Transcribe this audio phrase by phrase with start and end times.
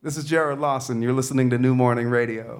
[0.00, 1.02] This is Jared Lawson.
[1.02, 2.56] You're listening to New Morning Radio.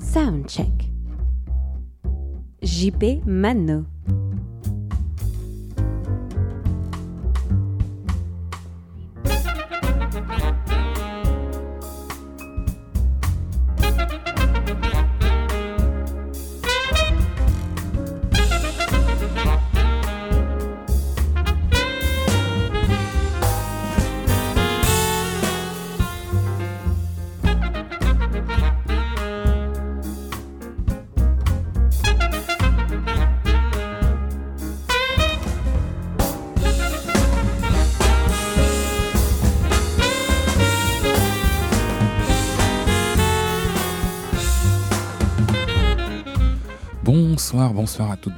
[0.00, 0.90] Soundcheck.
[2.64, 3.86] JP Mano.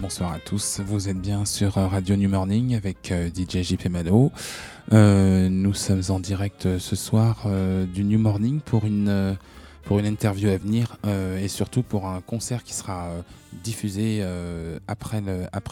[0.01, 0.81] Bonsoir à tous.
[0.81, 4.31] Vous êtes bien sur Radio New Morning avec euh, DJ JP Malo.
[4.93, 7.49] Euh, nous sommes en direct euh, ce soir
[7.93, 9.37] du New Morning pour une,
[9.91, 10.97] interview à venir
[11.41, 13.11] et surtout pour un concert qui sera
[13.65, 14.23] diffusé
[14.87, 15.23] après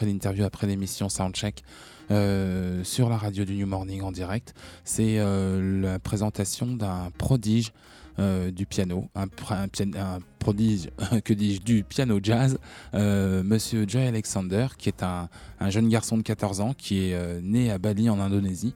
[0.02, 1.62] l'interview, après l'émission Soundcheck.
[2.08, 4.54] sur la radio du New Morning en direct,
[4.84, 7.72] c'est la présentation d'un prodige
[8.18, 10.90] du piano, un, un prodige,
[11.24, 12.58] que dis-je, du piano jazz,
[12.94, 17.14] euh, Monsieur Joy Alexander, qui est un, un jeune garçon de 14 ans qui est
[17.14, 18.72] euh, né à Bali en Indonésie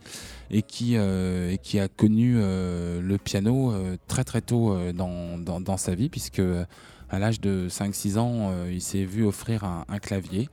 [0.50, 5.76] et qui, euh, a connu euh, le piano euh, très très tôt euh, dans, dans,
[5.76, 6.64] sa vie, puisque euh,
[7.08, 10.48] à l'âge de 5-6 ans, euh, il s'est vu offrir un clavier.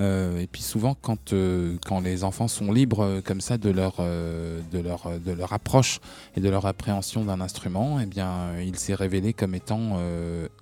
[0.00, 3.70] Euh, et puis souvent, quand, euh, quand les enfants sont libres euh, comme ça de
[3.70, 6.00] leur, de, leur, de leur approche
[6.36, 9.98] et de leur appréhension d'un instrument, eh bien, il s'est révélé comme étant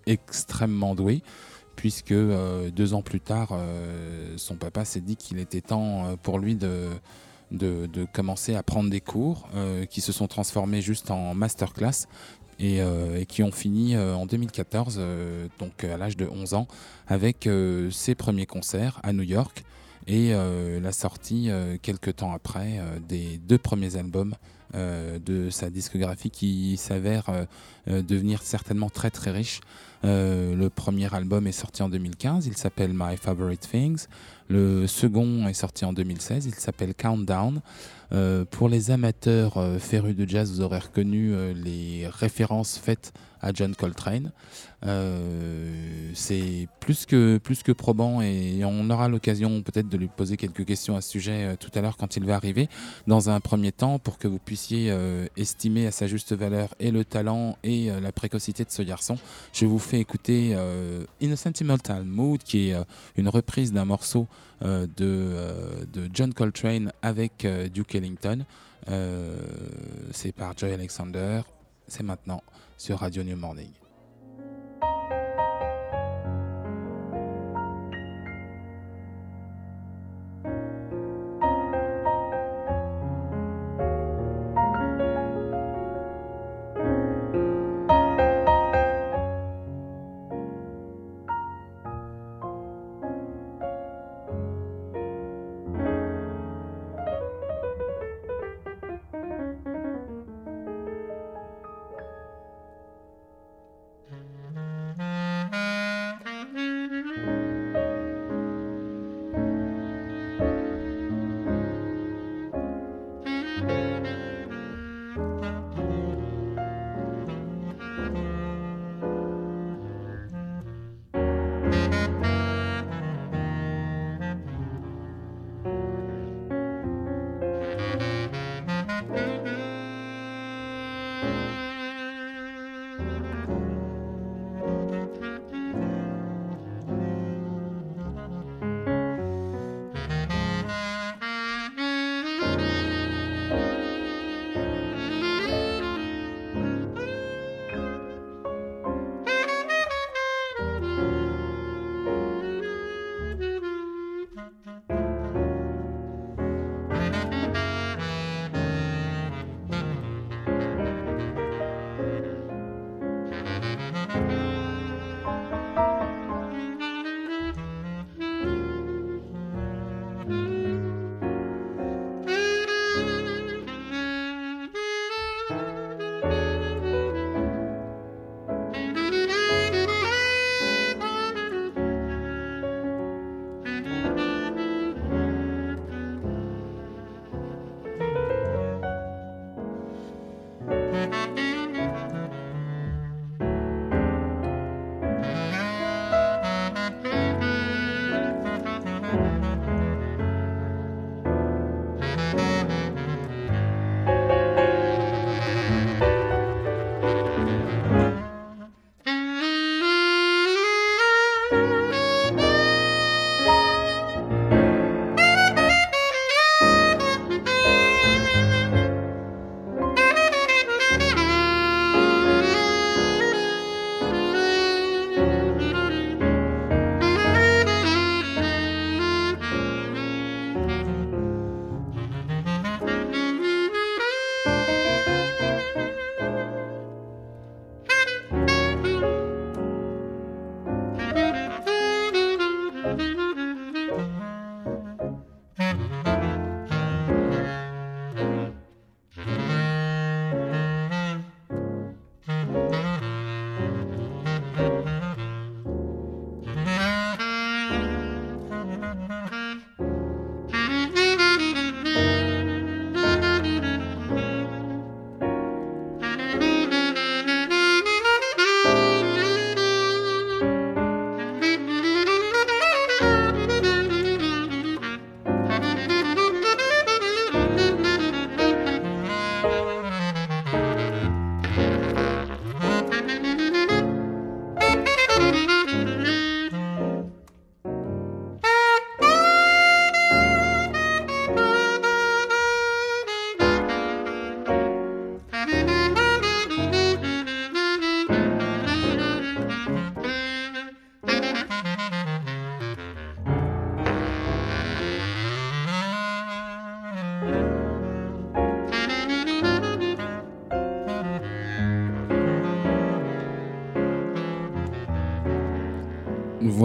[0.06, 1.22] extrêmement doué,
[1.74, 3.58] puisque deux ans plus tard,
[4.36, 6.88] son papa s'est dit qu'il était temps pour lui de,
[7.50, 12.06] de, commencer à prendre des cours, euh, qui se sont transformés juste en masterclass.
[12.58, 16.54] Et, euh, et qui ont fini euh, en 2014, euh, donc à l'âge de 11
[16.54, 16.66] ans,
[17.06, 17.48] avec
[17.90, 19.64] ses premiers concerts à New York
[20.08, 21.50] et la sortie
[21.82, 24.34] quelques temps après des deux premiers albums
[24.74, 27.46] de sa discographie qui s'avère
[27.86, 29.60] devenir certainement très très riche.
[30.04, 34.06] Le premier album est sorti en 2015, il s'appelle My Favorite Things.
[34.48, 37.60] Le second est sorti en 2016, il s'appelle Countdown.
[38.12, 43.12] Euh, pour les amateurs euh, férus de jazz, vous aurez reconnu euh, les références faites
[43.42, 44.32] à John Coltrane.
[44.84, 50.36] Euh, c'est plus que, plus que probant et on aura l'occasion peut-être de lui poser
[50.36, 52.68] quelques questions à ce sujet tout à l'heure quand il va arriver.
[53.06, 54.94] Dans un premier temps, pour que vous puissiez
[55.36, 59.18] estimer à sa juste valeur et le talent et la précocité de ce garçon,
[59.52, 60.54] je vous fais écouter
[61.22, 62.76] In a Sentimental Mood, qui est
[63.16, 64.26] une reprise d'un morceau
[64.62, 68.44] de, euh, de John Coltrane avec euh, Duke Ellington.
[68.88, 69.36] Euh,
[70.12, 71.42] c'est par Joy Alexander.
[71.88, 72.42] C'est maintenant
[72.76, 73.70] sur Radio New Morning.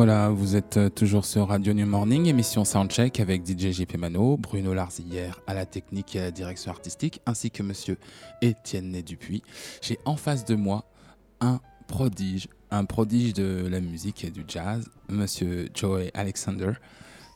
[0.03, 4.35] Voilà, vous êtes euh, toujours sur Radio New Morning, émission Soundcheck avec DJ JP Mano,
[4.35, 7.99] Bruno Larzillière à la technique et à la direction artistique, ainsi que monsieur
[8.41, 9.43] Étienne Né Dupuis.
[9.83, 10.85] J'ai en face de moi
[11.39, 16.71] un prodige, un prodige de la musique et du jazz, monsieur Joe Alexander.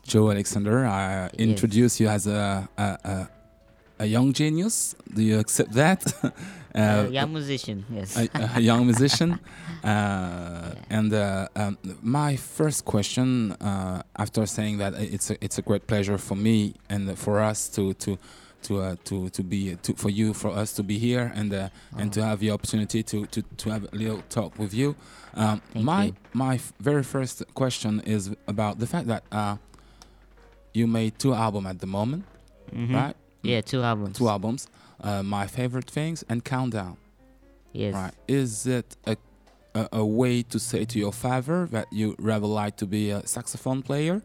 [0.07, 1.47] Joe Alexander, I Yes.
[1.51, 3.27] introduce you as a, a, a,
[3.99, 4.95] a young genius.
[5.13, 6.03] Do you accept that?
[6.75, 8.17] Uh, young musician, yes.
[8.17, 9.39] a, a young musician.
[9.85, 15.61] Uh, and uh, um, my first question, uh, after saying that it's a, it's a
[15.61, 18.17] great pleasure for me and for us to to
[18.63, 21.69] to uh, to to be to, for you for us to be here and uh,
[21.99, 24.95] and to have the opportunity to, to, to have a little talk with you.
[25.35, 26.15] Um, my you.
[26.33, 29.57] my very first question is about the fact that uh,
[30.73, 32.25] you made two albums at the moment,
[32.73, 32.93] Mhm.
[32.93, 33.15] right?
[33.45, 34.17] Yeah, two albums.
[34.17, 34.67] Two albums.
[35.01, 36.97] Uh, my favorite things and countdown.
[37.73, 37.93] Yes.
[37.93, 38.13] Right.
[38.27, 39.17] Is it a,
[39.73, 43.25] a a way to say to your father that you rather like to be a
[43.27, 44.21] saxophone player?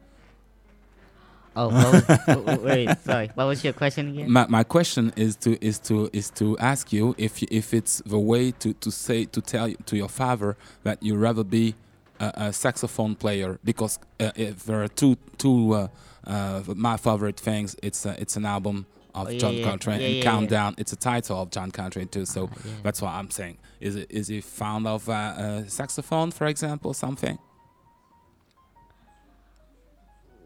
[1.56, 3.30] Oh, what was, wait, sorry.
[3.34, 4.30] What was your question again?
[4.30, 8.00] My, my question is to is to is to ask you if you, if it's
[8.06, 11.74] the way to, to say to tell to your father that you rather be
[12.20, 15.88] a, a saxophone player because uh, if there are two two uh,
[16.24, 19.64] uh, my favorite things it's it's an album of Oh, yeah, John yeah.
[19.68, 20.22] Coltrane Yeah, and.
[20.22, 22.72] Countdown it's a title of John Coltrane too so yeah.
[22.82, 26.94] that's what I'm saying is it is he fond of uh, uh, saxophone for example
[26.94, 27.38] something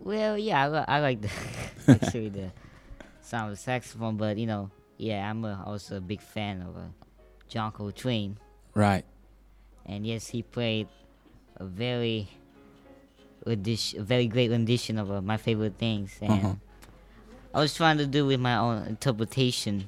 [0.00, 1.30] Well, yeah, I, I like the
[1.88, 2.50] actually the
[3.22, 6.80] sound of saxophone, but you know, yeah, I'm a, also a big fan of uh,
[7.48, 8.36] John Coltrane,
[8.74, 9.04] right
[9.86, 10.88] and yes, he played
[11.56, 12.28] a very
[13.46, 16.54] rendition, a very great rendition of uh, my favorite things, and Uh-huh.
[17.54, 19.86] I was trying to do with my own interpretation,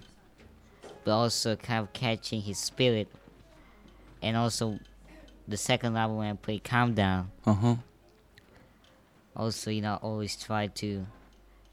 [1.04, 3.08] but also kind of catching his spirit,
[4.22, 4.78] and also
[5.48, 7.30] the second album when I played Countdown.
[7.46, 7.76] uh-huh
[9.34, 11.04] also you know always try to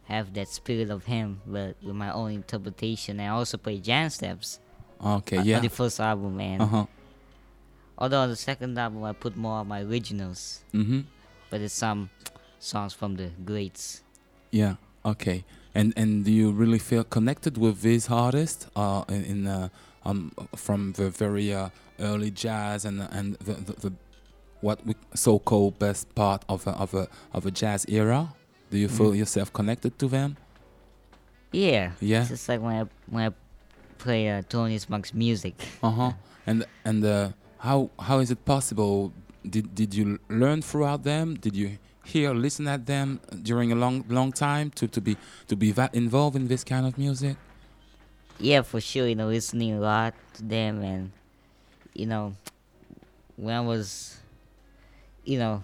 [0.05, 4.59] have that spirit of him but with my own interpretation I also play jazz steps
[5.01, 6.59] okay on- yeah on the first album man.
[6.59, 6.85] uh-huh
[7.97, 11.01] although on the second album I put more of my originals mm-hmm
[11.49, 12.09] but it's some
[12.59, 14.03] songs from the greats
[14.51, 14.75] Yeah.
[15.05, 15.45] Okay.
[15.75, 18.67] And and do you really feel connected with these artists?
[18.75, 19.69] Uh, in, in uh,
[20.05, 23.93] um from the very uh, early jazz and and the, the, the
[24.61, 28.33] what we so-called best part of a, of a of a jazz era.
[28.71, 29.17] Do you feel Mhm.
[29.17, 30.35] yourself connected to them?
[31.51, 32.21] yeah Yeah.
[32.21, 33.33] it's just like when I when I
[33.97, 36.11] play uh, Tony Monk's music Uh huh.
[36.45, 39.11] And and uh, how how is it possible?
[39.49, 41.35] Did did you learn throughout them?
[41.35, 45.15] Did you hear, listen at them during a long long time to to be
[45.47, 47.37] to be that involved in this kind of music?
[48.39, 51.11] yeah for sure you know listening a lot to them and
[51.93, 52.33] you know
[53.37, 54.17] when I was
[55.23, 55.63] you know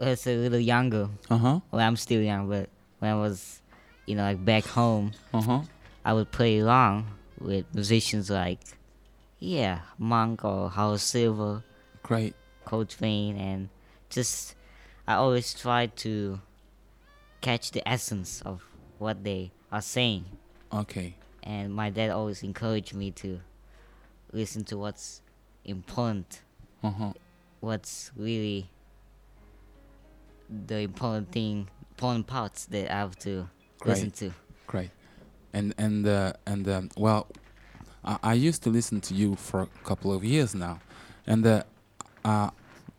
[0.00, 1.60] as a little younger Uh huh.
[1.70, 2.68] well I'm still young but
[3.00, 3.60] when I was
[4.06, 5.60] you know like back home Uh huh.
[6.04, 7.06] I would play along
[7.38, 8.60] with musicians like
[9.38, 11.62] yeah Monk or Howard Silver
[12.02, 12.34] Great.
[12.64, 13.68] Coltrane and
[14.08, 14.54] just
[15.06, 16.40] I always try to
[17.40, 18.62] catch the essence of
[18.98, 20.24] what they are saying
[20.72, 21.14] Okay.
[21.42, 23.40] and my dad always encouraged me to
[24.32, 25.20] listen to what's
[25.64, 26.42] important
[26.82, 27.12] Uh huh.
[27.60, 28.68] what's really
[30.66, 33.48] the important thing important parts that I have to
[33.84, 34.32] listen to
[34.66, 34.90] Great.
[35.52, 37.26] And and uh, and um, well,
[38.04, 40.80] I, I used to listen to you for a couple of years now,
[41.26, 41.62] and uh,
[42.24, 42.48] uh,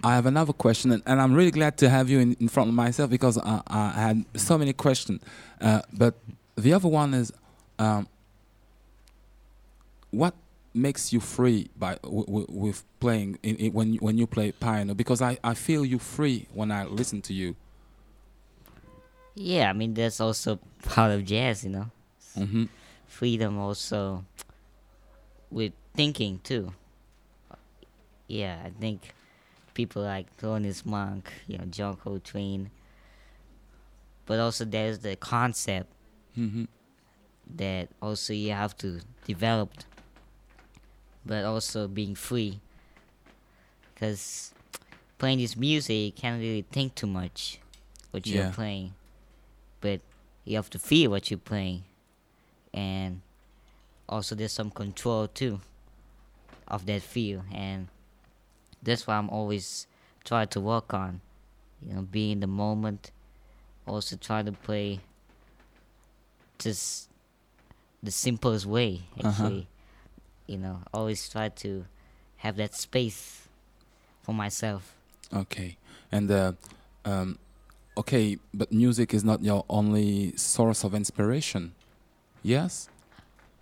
[0.03, 2.69] I have another question, and, and I'm really glad to have you in, in front
[2.69, 5.21] of myself because I, I had so many questions.
[5.61, 6.15] Uh, but
[6.55, 7.31] the other one is,
[7.79, 8.07] um,
[10.11, 10.33] what
[10.73, 14.51] makes you free by w- w- with playing in, in, when you- when you play
[14.51, 14.93] piano?
[14.93, 17.55] Because I, I feel you free when I listen to you.
[19.35, 21.85] Yeah, I mean that's also part of jazz, you know.
[22.35, 22.65] hmm
[23.07, 24.25] Freedom also
[25.49, 26.73] with thinking too.
[28.27, 29.13] Yeah, I think
[29.73, 32.69] people like Thelonious Monk, you know, John Coltrane.
[34.25, 35.91] But also there's the concept
[36.35, 36.65] hmm
[37.55, 39.71] that also you have to develop.
[41.25, 42.59] But also being free.
[43.93, 44.53] Because
[45.17, 47.59] playing this music, you can't really think too much
[48.11, 48.51] what you're Yeah.
[48.51, 48.93] playing.
[49.81, 50.01] But
[50.45, 51.83] you have to feel what you're playing.
[52.73, 53.21] And
[54.09, 55.61] also there's some control too
[56.67, 57.43] of that feel.
[57.53, 57.87] And
[58.83, 59.87] that's why I'm always
[60.23, 61.21] trying to work on.
[61.81, 63.11] You know, being in the moment.
[63.85, 64.99] Also try to play
[66.59, 67.09] just
[68.01, 69.27] the simplest way Uh-huh.
[69.29, 69.67] actually
[70.47, 71.85] you know always try to
[72.37, 73.47] have that space
[74.23, 74.95] for myself
[75.33, 75.77] Okay.
[76.11, 76.53] And uh,
[77.05, 77.39] um,
[77.97, 81.73] okay, but music is not your only source of inspiration.
[82.43, 82.87] Yes.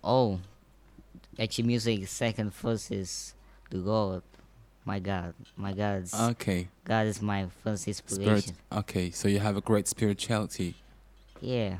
[0.04, 0.40] Oh,
[1.38, 3.32] actually, music second first is
[3.70, 4.22] the Lord,
[4.84, 6.68] my God, my God's Okay.
[6.84, 8.10] God is my first Spirit.
[8.10, 8.54] inspiration.
[8.72, 10.74] Okay, so you have a great spirituality.
[11.40, 11.78] Yeah,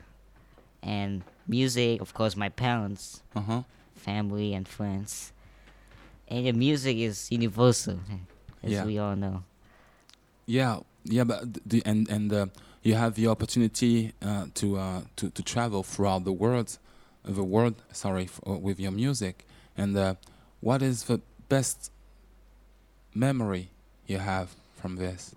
[0.82, 3.62] and music, of course, my parents, Uh huh.
[3.94, 5.32] family, and friends.
[6.28, 8.00] And the music is universal,
[8.62, 8.84] as Yeah.
[8.84, 9.44] we all know.
[10.46, 12.46] Yeah, yeah, but the, and and uh,
[12.82, 16.78] you have the opportunity uh, to uh, to to travel throughout the world,
[17.24, 17.74] uh, the world.
[17.92, 19.46] Sorry, f- uh, with your music.
[19.76, 20.14] And uh,
[20.60, 21.90] what is the best
[23.14, 23.70] memory
[24.06, 25.34] you have from this?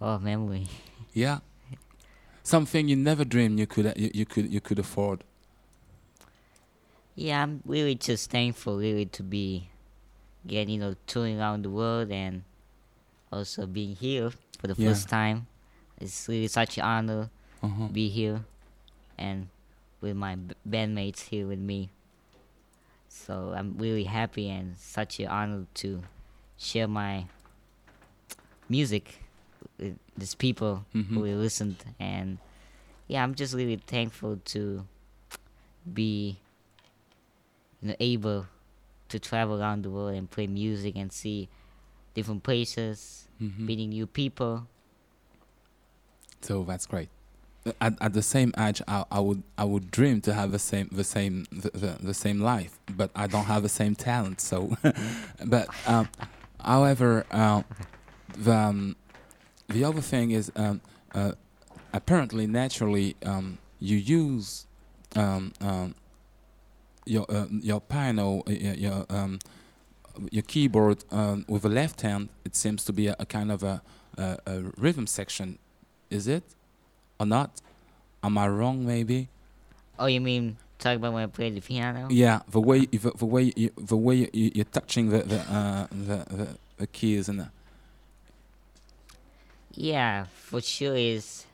[0.00, 0.68] Oh, memory.
[1.12, 1.38] Yeah,
[2.42, 5.24] something you never dreamed you could you, you could you could afford.
[7.16, 9.70] Yeah, I'm really just thankful, really, to be
[10.46, 12.44] getting, you know, touring around the world and
[13.32, 14.90] also being here for the Yeah.
[14.90, 15.48] first time.
[16.00, 17.86] It's really such an honor Uh huh.
[17.88, 18.44] to be here
[19.18, 19.48] and
[20.00, 21.90] with my b- bandmates here with me.
[23.08, 26.02] So I'm really happy and such an honor to
[26.56, 27.26] share my
[28.68, 29.22] music
[29.78, 31.06] with these people Mhm.
[31.14, 31.76] who will listen.
[31.98, 32.38] And
[33.06, 34.86] yeah, I'm just really thankful to
[35.92, 36.38] be
[37.80, 38.46] you know, able
[39.08, 41.48] to travel around the world and play music and see
[42.14, 43.58] different places, Mhm.
[43.60, 44.66] meeting new people.
[46.42, 47.08] So that's great.
[47.80, 50.88] At, at the same age, I, I would I would dream to have the same
[50.92, 54.40] the same the, the, the same life, but I don't have the same talent.
[54.40, 54.76] So,
[55.44, 56.08] but um,
[56.62, 57.62] however, uh,
[58.36, 58.96] the um,
[59.68, 60.80] the other thing is um,
[61.14, 61.32] uh,
[61.92, 64.66] apparently naturally um, you use
[65.16, 65.94] um, um,
[67.06, 69.06] your uh, your piano your
[70.30, 71.04] your, keyboard
[71.48, 72.28] with the left hand.
[72.44, 73.82] It seems to be a, a kind of a,
[74.16, 75.58] a, a rhythm section
[76.10, 76.42] is it
[77.18, 77.50] or not?
[78.22, 78.84] Am I wrong?
[78.86, 79.28] Maybe.
[79.98, 82.06] Oh, you mean talk about when I play the piano?
[82.10, 85.86] Yeah, the way the, the way you, the way you, you're touching the the, uh,
[85.90, 86.48] the the
[86.78, 87.48] the keys and the,
[89.74, 91.44] Yeah, for sure is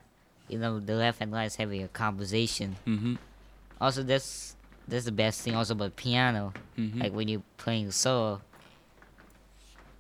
[0.48, 2.76] you know the left and right is having a conversation.
[2.86, 3.14] mm-hmm,
[3.80, 4.56] Also, that's
[4.88, 6.52] that's the best thing also about piano.
[6.78, 7.00] mm-hmm.
[7.00, 8.42] Like when you're playing solo,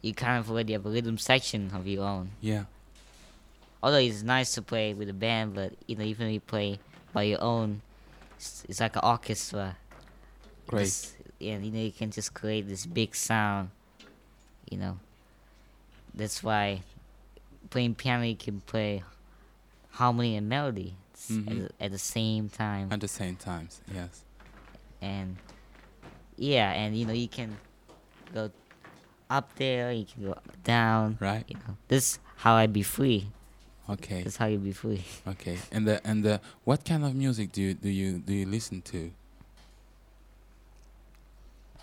[0.02, 2.30] you kind of already have a rhythm section of your own.
[2.40, 2.64] yeah,
[3.84, 6.78] Although it's nice to play with a band, but you know even if you play
[7.12, 7.82] by your own,
[8.36, 9.76] it's, it's like an orchestra.
[10.66, 10.84] great.
[10.86, 13.68] Just- yeah, you know you can just create this big sound.
[14.70, 14.98] You know.
[16.14, 16.80] That's why
[17.68, 19.02] playing piano you can play
[19.90, 21.58] harmony and melody s- at, mm-hmm.
[21.64, 22.88] the, at the same time.
[22.90, 24.24] At the same times, yes.
[25.02, 25.36] and
[26.38, 27.58] yeah, and you know you can
[28.32, 28.50] go
[29.28, 31.18] up there, you can go down.
[31.20, 31.44] Right.
[31.48, 33.28] You know, this how I be free.
[33.88, 34.22] Okay.
[34.22, 35.04] This how you be free.
[35.28, 35.58] Okay.
[35.70, 38.80] And the and the what kind of music do you do you do you listen
[38.82, 39.10] to?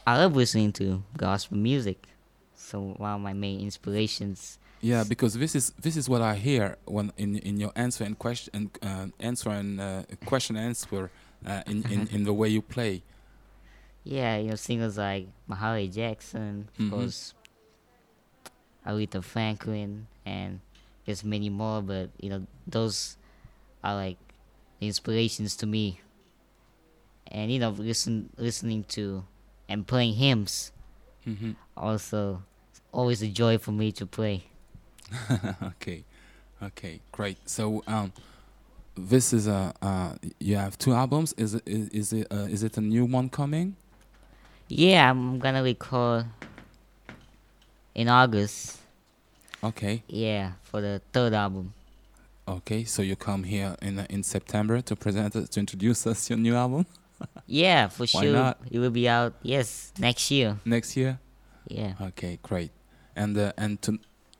[0.06, 2.08] I love listening to gospel music.
[2.56, 4.58] So one of my main inspirations.
[4.82, 8.18] Yeah, because this is this is what I hear when in in your answer and
[8.18, 11.12] question uh, answer and uh, question answer
[11.46, 13.04] uh, in, in in the way you play.
[14.04, 16.90] Yeah, you know singers like Mahalia Jackson, of Mhm.
[16.90, 17.36] course,
[18.88, 20.62] Aretha Franklin, and
[21.12, 21.82] there's many more.
[21.82, 23.18] But you know those
[23.84, 24.18] are like
[24.80, 26.00] inspirations to me.
[27.28, 29.26] And you know listen listening to
[29.68, 30.72] and playing hymns
[31.24, 32.44] hmm also
[32.92, 34.44] always a joy for me to play.
[35.64, 36.04] okay,
[36.64, 37.38] okay, great.
[37.50, 38.12] So um,
[38.96, 41.34] this is a uh, you have two albums.
[41.38, 43.76] Is it is, is it uh, is it a new one coming?
[44.68, 46.26] Yeah, I'm gonna record
[47.96, 48.81] in August.
[49.64, 51.74] Okay, Yeah, for the third album.
[52.48, 52.84] okay.
[52.84, 56.40] So you come here in uh, in September to present us to introduce us your
[56.40, 56.86] new album
[57.46, 58.34] Yeah, for Why sure.
[58.34, 58.58] not?
[58.72, 59.34] It will be out.
[59.44, 60.58] Yes, next year.
[60.66, 61.20] next year.
[61.68, 61.94] Yeah.
[62.02, 62.72] Okay, great.
[63.16, 64.00] And uh, and to,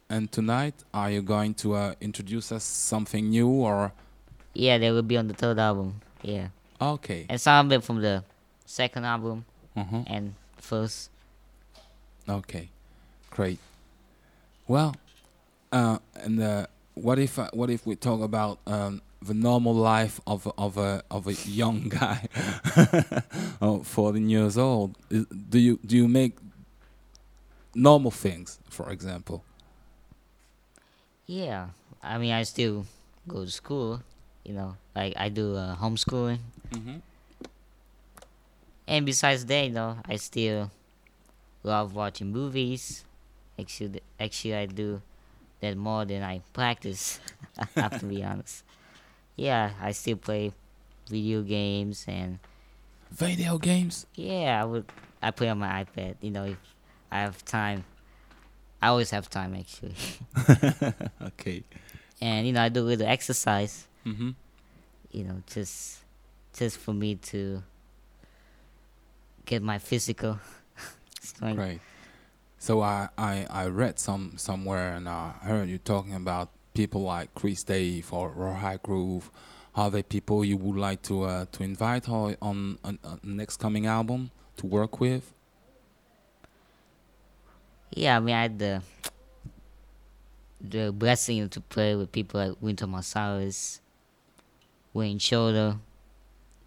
[0.10, 3.92] and tonight, are you going to uh, introduce us something new or?
[4.54, 6.02] Yeah, they will be on the third album.
[6.24, 6.48] Yeah.
[6.82, 7.26] Okay.
[7.30, 8.24] And some of it from the
[8.66, 9.46] second album
[9.78, 10.04] Uh-huh.
[10.08, 11.10] and first.
[12.28, 12.70] Okay,
[13.30, 13.60] great.
[14.68, 14.96] Well,
[15.72, 20.20] uh, and uh, what if uh, what if we talk about um, the normal life
[20.28, 22.28] of a- of a of a young guy,
[23.62, 24.98] oh, 14 years old?
[25.10, 26.38] Is, do you do you make
[27.76, 29.44] normal things, for example?
[31.28, 31.70] Yeah.
[32.04, 32.86] I mean, I still
[33.28, 34.02] go to school.
[34.44, 36.40] You know, like I do uh, homeschooling.
[36.72, 36.98] Mm-hmm.
[38.88, 40.72] And besides that, you know, I still
[41.64, 43.04] love watching movies.
[43.60, 45.02] Actually, actually, I do
[45.62, 47.20] that more than I practice.
[47.58, 48.64] I have to be honest.
[49.36, 50.52] Yeah, I still play
[51.08, 52.40] video games and
[53.12, 54.06] Video games.
[54.16, 54.86] yeah, I would
[55.22, 56.16] I play on my iPad.
[56.22, 56.58] You know, if
[57.12, 57.84] I have time,
[58.82, 59.96] I always have time actually.
[61.22, 61.64] okay.
[62.22, 63.86] and you know, I do a little exercise.
[64.06, 64.30] Mm-hmm.
[65.12, 66.00] You know, just
[66.54, 67.64] just for me to
[69.46, 70.40] get my physical
[71.22, 71.60] strength.
[71.60, 71.82] Right.
[72.62, 77.34] So I, I, I read some somewhere and I heard you talking about people like
[77.34, 79.32] Chris Dave or Rohai Groove.
[79.74, 82.94] Are they people you would like to uh, to invite or on a
[83.24, 85.34] next coming album to work with?
[87.96, 88.84] Yeah, I mean, I had the
[90.62, 93.80] the blessing to play with people like Winter Marsalis,
[94.94, 95.78] Wayne Shoulder.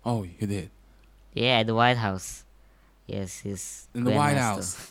[0.04, 0.70] Oh, you did
[1.34, 2.42] Yeah, at the White House.
[3.06, 4.36] Yes, he's in the White.
[4.36, 4.90] House,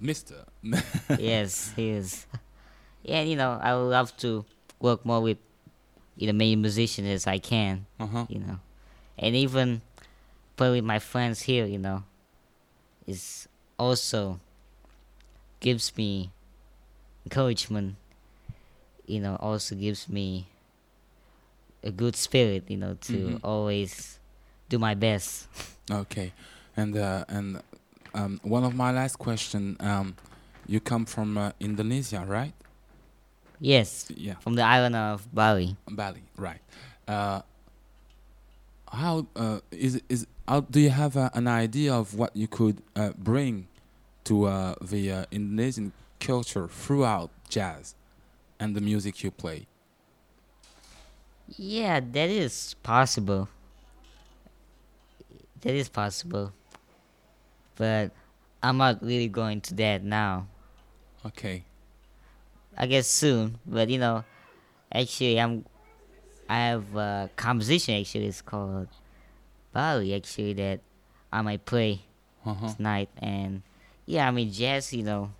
[0.00, 0.44] Mister.
[1.18, 2.26] yes, he is.
[3.02, 4.44] Yeah, you know, I would love to
[4.80, 5.38] work more with
[6.16, 7.86] you know many musicians as I can.
[8.00, 8.26] uh huh.
[8.28, 8.58] You know,
[9.18, 9.80] and even
[10.56, 11.66] play with my friends here.
[11.66, 12.04] You know,
[13.06, 14.40] is also
[15.60, 16.30] gives me
[17.24, 17.96] encouragement.
[19.06, 20.48] You know, also gives me
[21.82, 22.64] a good spirit.
[22.68, 23.40] You know, to Mhm.
[23.44, 24.18] always
[24.68, 25.46] do my best.
[25.88, 26.32] Okay,
[26.76, 27.62] and uh, and
[28.16, 29.76] um, one of my last question.
[29.80, 30.16] Um,
[30.66, 32.52] you come from uh, Indonesia, right?
[33.60, 34.34] Yes, Yeah.
[34.40, 35.76] from the island of Bali.
[35.88, 36.60] Bali, right?
[37.06, 37.42] Uh,
[38.92, 42.82] how uh, is is how, do you have uh, an idea of what you could
[42.94, 43.68] uh, bring
[44.24, 47.94] to uh, the uh, Indonesian culture throughout jazz
[48.58, 49.66] and the music you play?
[51.56, 53.48] Yeah, that is possible.
[55.62, 56.52] That is possible.
[57.76, 58.10] But
[58.62, 60.48] I'm not really going to that now.
[61.24, 61.64] Okay,
[62.76, 63.58] I guess soon.
[63.66, 64.24] But you know,
[64.92, 65.64] actually, I'm.
[66.48, 68.26] I have a composition actually.
[68.26, 68.88] It's called
[69.72, 70.14] Bali.
[70.14, 70.80] Actually, that
[71.32, 72.02] I might play
[72.44, 72.74] uh-huh.
[72.74, 73.08] tonight.
[73.18, 73.62] And
[74.06, 74.92] yeah, I mean, jazz.
[74.92, 75.30] You know,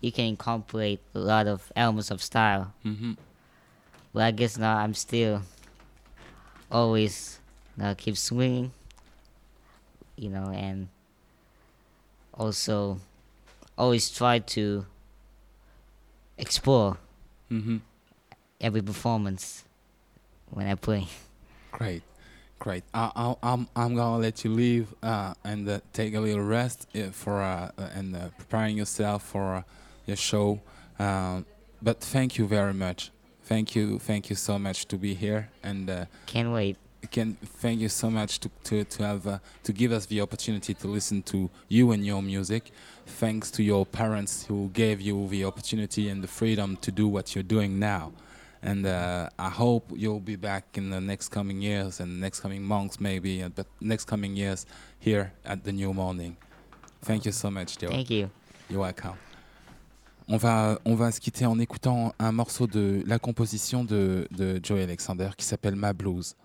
[0.00, 2.72] you can incorporate a lot of elements of style.
[2.82, 3.12] hmm
[4.12, 5.42] But I guess now I'm still
[6.70, 7.40] always
[7.80, 8.72] uh, keep swinging,
[10.16, 10.88] you know, and
[12.34, 12.98] also
[13.76, 14.86] always try to
[16.38, 16.96] explore
[17.48, 17.78] hmm
[18.60, 19.64] every performance
[20.50, 21.08] when I play.
[21.72, 22.02] Great,
[22.58, 22.84] great.
[22.94, 26.86] I, I, I'm I'm gonna let you leave uh, and uh, take a little rest
[26.94, 29.62] uh, for uh, uh, and uh, preparing yourself for uh,
[30.06, 30.60] your show.
[30.98, 31.44] Um,
[31.80, 33.10] but thank you very much.
[33.44, 36.76] Thank you, thank you so much to be here and uh, Can't wait.
[37.10, 40.74] Can thank you so much to to to have uh, to give us the opportunity
[40.74, 42.70] to listen to you and your music.
[43.06, 47.34] Thanks to your parents who gave you the opportunity and the freedom to do what
[47.34, 48.12] you're doing now.
[48.62, 52.62] And uh, I hope you'll be back in the next coming years and next coming
[52.62, 54.66] months, maybe, uh, but next coming years
[55.00, 56.36] here at the New Morning.
[57.02, 57.88] Thank you so much, Joe.
[57.88, 58.30] Thank you.
[58.70, 59.18] You're welcome.
[60.28, 64.60] On va, on va se quitter en écoutant un morceau de la composition de, de
[64.62, 66.36] Joey Alexander qui s'appelle Ma Blues.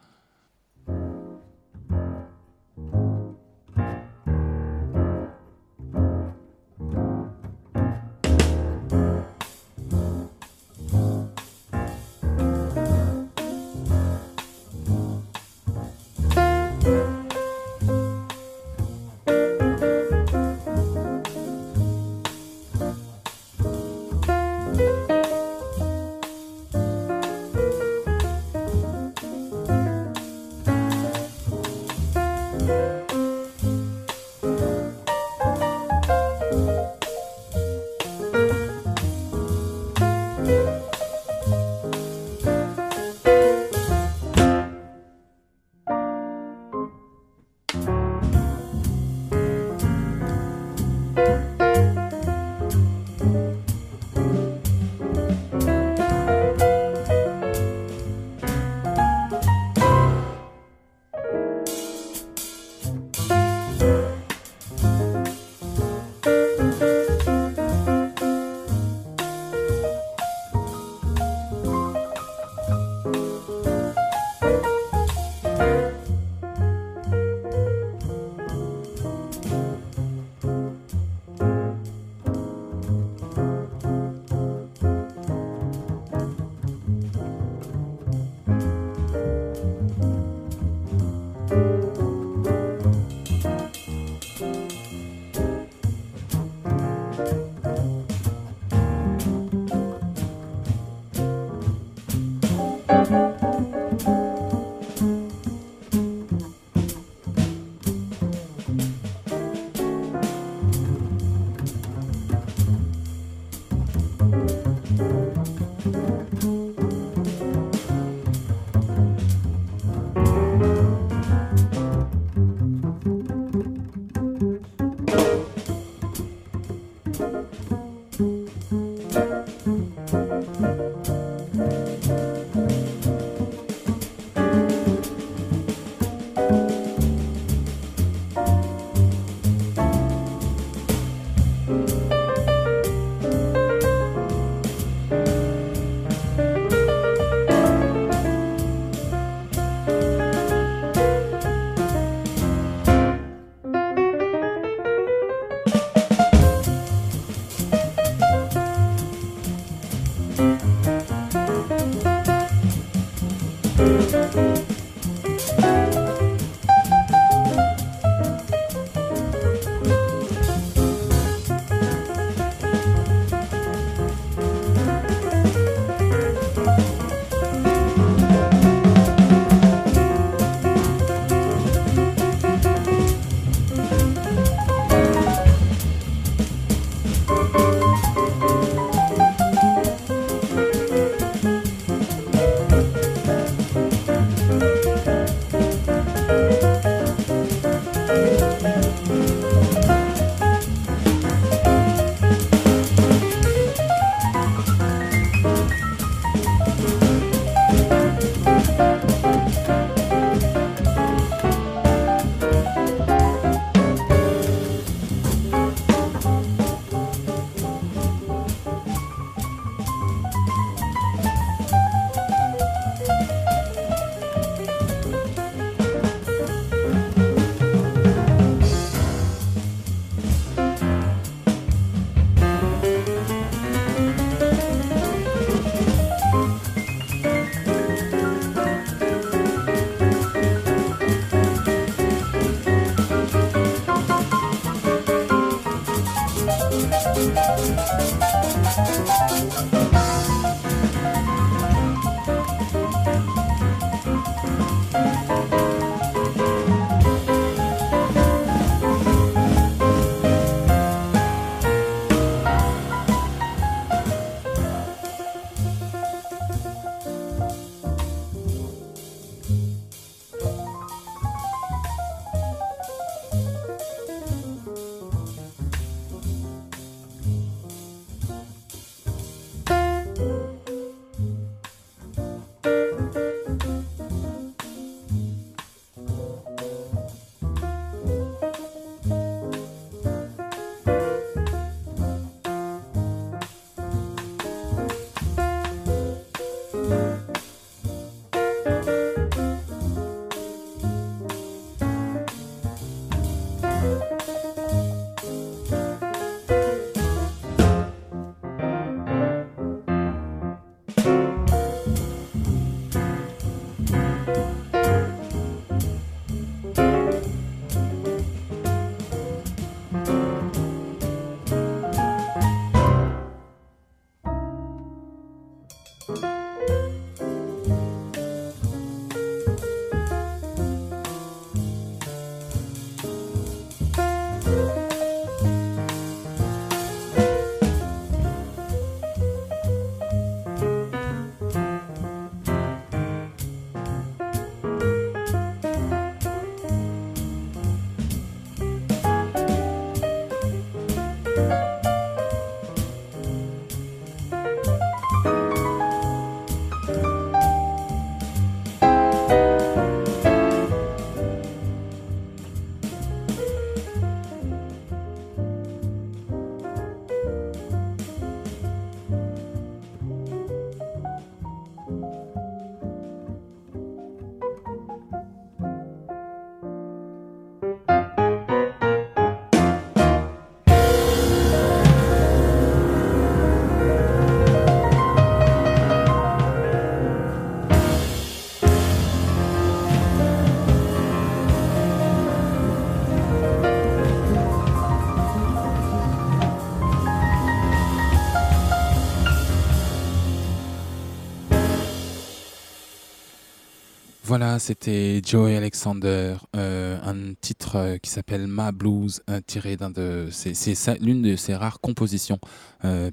[404.39, 409.89] Voilà, c'était Joey Alexander, euh, un titre euh, qui s'appelle Ma Blues, euh, tiré d'un
[409.89, 410.28] de.
[410.30, 412.39] Ses rares compositions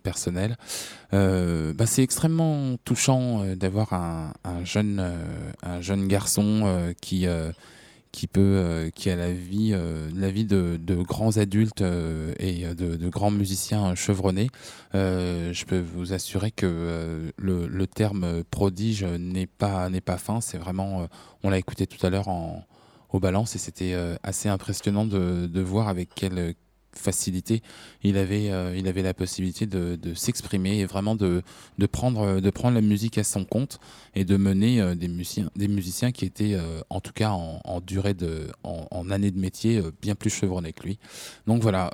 [0.03, 0.59] personnelles.
[1.13, 7.27] Bah, c'est extrêmement touchant d'avoir un jeune garçon qui
[8.15, 12.65] qui peut, euh, qui a la vie, euh, la vie de, grands adultes euh, et
[12.65, 14.51] de, grands musiciens chevronnés.
[14.93, 20.41] je peux vous assurer que le, terme prodige n'est pas n'est pas fin.
[20.41, 21.09] C'est vraiment,
[21.43, 22.65] on l'a écouté tout à l'heure en
[23.11, 26.55] au balance et c'était assez impressionnant de, voir avec quelle
[26.99, 27.63] facilité,
[28.03, 31.43] il avait, euh, il avait la possibilité de, de s'exprimer et vraiment de,
[31.79, 33.81] de, prendre, de prendre la musique à son compte
[34.15, 37.81] et de mener euh, des, musiciens, des musiciens qui étaient, euh, en tout cas en,
[37.81, 40.99] durée de, en, en, année de métier, bien plus chevronnés que lui.
[41.47, 41.91] Donc voilà,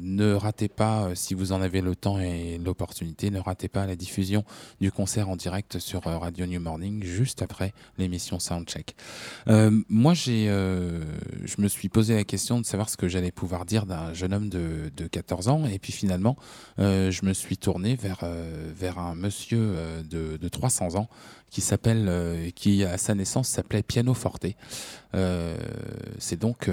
[0.00, 3.96] ne ratez pas, si vous en avez le temps et l'opportunité, ne ratez pas la
[3.96, 4.44] diffusion
[4.80, 8.96] du concert en direct sur Radio New Morning juste après l'émission Soundcheck.
[9.46, 13.86] moi, j'ai, je me suis posé la question de savoir ce que j'allais pouvoir dire
[13.86, 15.66] d'un jeune homme de, de 14 ans.
[15.66, 16.36] Et puis finalement,
[16.78, 21.08] euh, je me suis tourné vers, euh, vers un monsieur euh, de, de 300 ans
[21.50, 24.46] qui s'appelle, qui à sa naissance s'appelait Piano Forte.
[26.18, 26.68] c'est donc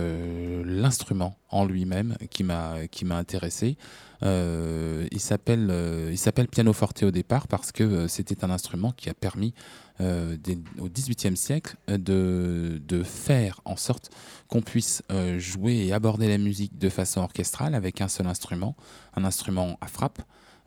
[0.66, 3.78] l'instrument en lui-même qui m'a qui m'a intéressé.
[4.24, 5.72] il s'appelle
[6.10, 9.54] il s'appelle Piano Forte au départ parce que c'était un instrument qui a permis
[10.02, 10.38] euh,
[10.80, 14.10] au XVIIIe siècle de, de, faire en sorte
[14.48, 18.76] qu'on puisse euh, jouer et aborder la musique de façon orchestrale avec un seul instrument,
[19.16, 20.20] un instrument à frappe,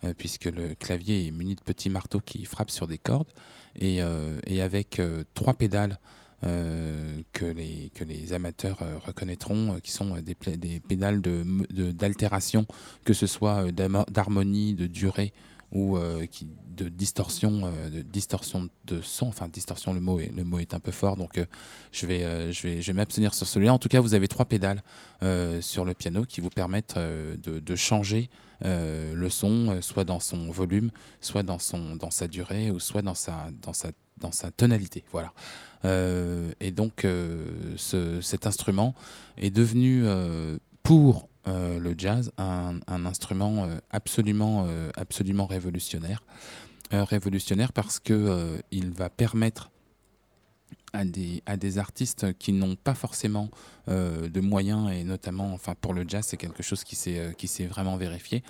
[0.05, 3.33] euh, puisque le clavier est muni de petits marteaux qui frappent sur des cordes,
[3.79, 4.01] et,
[4.47, 5.03] et avec
[5.35, 5.99] trois pédales.
[6.41, 12.67] que, les, que les amateurs reconnaîtront, qui sont des, des pédales d'altération, de,
[13.05, 15.35] que ce soit d'harmonie, de durée
[15.73, 19.29] ou euh, qui, de distorsion, euh, de distorsion de son.
[19.29, 21.47] Enfin, distorsion, le mot est, le mot est un peu fort, donc euh,
[21.93, 23.73] je vais, je vais, je vais m'abstenir sur celui-là.
[23.73, 24.83] En tout cas, vous avez trois pédales
[25.61, 28.29] sur le piano qui vous permettent de, changer
[28.63, 33.15] le son, soit dans son volume, soit dans son, dans sa durée, ou soit dans
[33.15, 35.05] sa, dans sa, dans sa tonalité.
[35.11, 35.33] Voilà.
[36.61, 37.07] et donc,
[37.77, 38.95] ce, cet instrument
[39.39, 40.05] est devenu
[40.83, 46.23] pour euh, le jazz, un, instrument euh, absolument, euh, absolument révolutionnaire.
[46.91, 49.71] révolutionnaire parce que il va permettre
[50.93, 53.51] à des, à des artistes qui n'ont pas forcément
[53.89, 58.45] de moyens, et notamment enfin pour le jazz, c'est quelque chose qui s'est vraiment vérifié,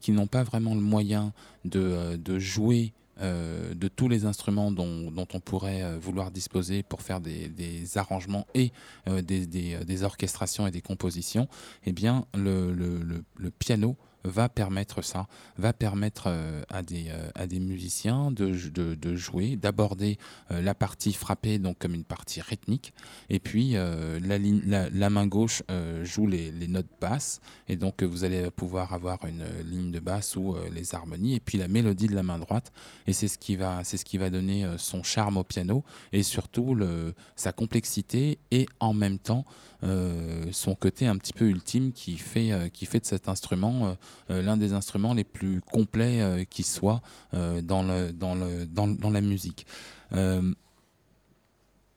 [0.00, 1.34] qui n'ont pas vraiment le moyen
[1.66, 7.02] de, de jouer euh, de tous les instruments dont, on pourrait euh, vouloir disposer pour
[7.02, 7.50] faire des,
[7.96, 8.72] arrangements et
[9.08, 11.48] euh, des, orchestrations et des compositions,
[11.84, 13.24] eh bien le
[13.58, 15.26] piano va permettre ça,
[15.56, 18.54] va permettre euh, à, des, euh, à des musiciens de,
[18.94, 20.18] de, jouer, d'aborder
[20.50, 22.92] euh, la partie frappée donc comme une partie rythmique,
[23.30, 25.62] et puis la, la, la, main gauche
[26.02, 30.36] joue les, les, notes basses, et donc vous allez pouvoir avoir une ligne de basse
[30.36, 32.72] ou les harmonies, et puis la mélodie de la main droite,
[33.06, 36.22] et c'est ce qui va, c'est ce qui va donner son charme au piano, et
[36.22, 39.44] surtout le, sa complexité, et en même temps
[40.52, 43.96] son côté un petit peu ultime qui fait, euh, qui fait de cet instrument
[44.30, 47.00] euh, l'un des instruments les plus complets qui soit
[47.32, 49.66] dans, le, dans, le, dans, la musique.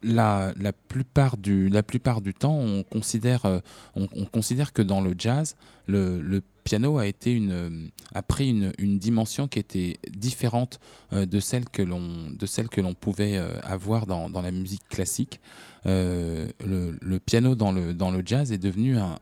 [0.04, 3.46] La, la, plupart du, la plupart du temps, on considère,
[3.96, 5.56] on, on considère que dans le jazz,
[5.88, 10.80] le piano a, été une, a pris une, une dimension qui était différente
[11.12, 15.40] de celle que l'on pouvait avoir dans, dans, la musique classique.
[15.88, 19.18] Euh, le, le, piano dans le, dans le jazz est devenu un,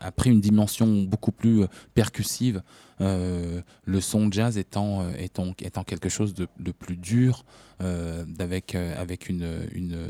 [0.00, 2.62] a pris une dimension beaucoup plus euh, percussive.
[3.00, 7.44] Euh, le son jazz étant, euh, étant, étant quelque chose de, de plus dur,
[7.80, 10.08] euh, avec, avec une, une,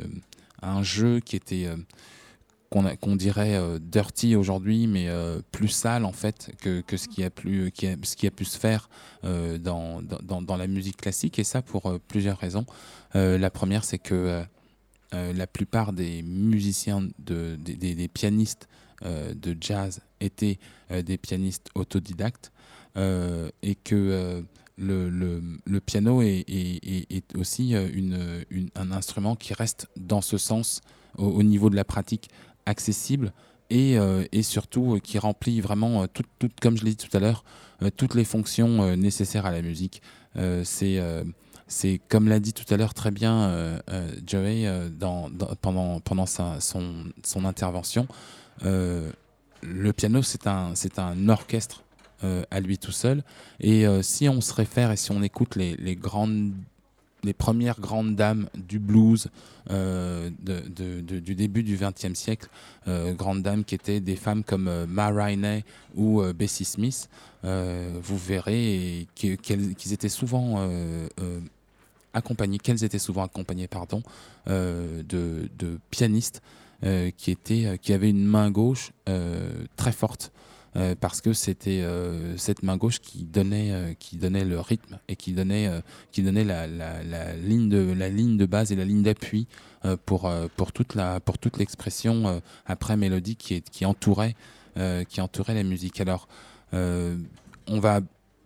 [0.61, 1.68] un jeu qui était
[2.73, 7.23] qu'on dirait euh, dirty aujourd'hui, mais euh, plus sale en fait que, que, ce, qui
[7.23, 7.71] a pu,
[8.45, 8.89] se faire
[9.25, 12.65] euh, dans, la musique classique, et ça pour plusieurs raisons.
[13.15, 14.45] la première, c'est que
[15.15, 18.69] euh, la plupart des musiciens, de, des, pianistes
[19.05, 20.59] euh, de jazz étaient
[20.91, 22.53] euh, des pianistes autodidactes
[22.95, 24.45] et que
[24.77, 30.83] le, piano est, aussi un instrument qui reste dans ce sens
[31.17, 32.29] au niveau de la pratique
[32.66, 33.33] accessible
[33.70, 37.16] et, euh, et, surtout euh, qui remplit vraiment, tout, tout, comme je l'ai dit tout
[37.16, 37.44] à l'heure,
[37.83, 40.03] euh, toutes les fonctions nécessaires à la musique.
[40.64, 46.01] c'est comme l'a dit tout à l'heure très bien euh, euh, Joey euh, dans, pendant,
[46.01, 48.07] pendant son, son intervention,
[48.64, 49.11] euh,
[49.62, 51.83] le piano c'est un, un orchestre
[52.25, 53.22] euh, à lui tout seul.
[53.61, 56.53] Et euh, si on se réfère et si on écoute les grandes
[57.25, 59.29] les premières grandes dames du blues
[59.71, 62.49] euh, du début du XXe siècle,
[62.89, 67.09] euh, grandes dames qui étaient des femmes comme euh, Ma Rainey ou Bessie Smith,
[67.45, 69.07] vous verrez
[69.93, 70.69] étaient souvent
[72.59, 74.03] qu'elles étaient souvent accompagnées, pardon,
[74.47, 75.49] de,
[75.91, 76.43] pianistes
[77.17, 78.93] qui étaient, qui avaient une main gauche
[79.77, 80.33] très forte.
[81.01, 81.85] Parce que c'était
[82.37, 85.71] cette main gauche qui donnait, qui donnait le rythme et qui donnait,
[86.13, 86.67] qui donnait la,
[87.37, 89.47] ligne de, la ligne de base et la ligne d'appui
[90.07, 94.35] pour, pour toute la pour toute l'expression après mélodie qui, entourait
[95.09, 96.01] qui entourait la musique.
[96.01, 96.27] Alors,
[96.73, 98.01] on va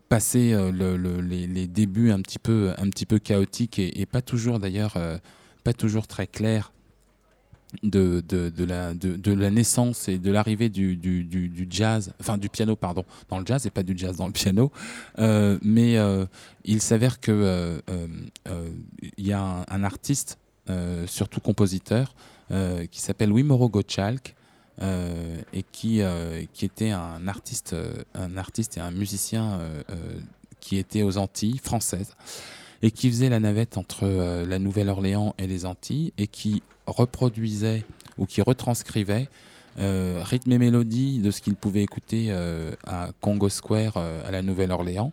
[0.08, 4.98] passer les, débuts un petit peu, un petit peu chaotiques et, pas toujours d'ailleurs,
[5.62, 6.72] pas toujours très clairs
[7.82, 12.76] de, de, la, de, la naissance et de l'arrivée du, du, jazz, enfin du piano,
[12.76, 14.70] pardon, dans le jazz et pas du jazz dans le piano.
[15.18, 16.26] Euh, mais euh,
[16.64, 18.06] il s'avère que euh,
[19.18, 20.38] y a un, artiste,
[21.06, 22.14] surtout compositeur,
[22.90, 24.34] qui s'appelle Wimoro Gottschalk.
[24.80, 26.00] et qui,
[26.52, 27.74] qui était un artiste,
[28.14, 29.60] un artiste et un musicien
[30.60, 32.14] qui était aux Antilles françaises
[32.82, 34.06] et qui faisait la navette entre
[34.44, 37.84] la Nouvelle-Orléans et les Antilles et qui reproduisait
[38.18, 39.28] ou qui retranscrivait
[39.78, 44.30] euh, rythme et mélodie de ce qu'il pouvait écouter euh, à Congo Square euh, à
[44.30, 45.12] la Nouvelle-Orléans.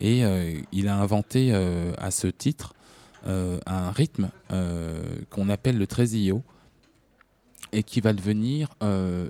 [0.00, 0.22] Et
[0.70, 2.74] il a inventé à ce titre
[3.26, 4.30] un rythme
[5.28, 6.44] qu'on appelle le tresillo
[7.72, 8.68] et qui va devenir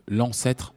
[0.09, 0.75] l'ancêtre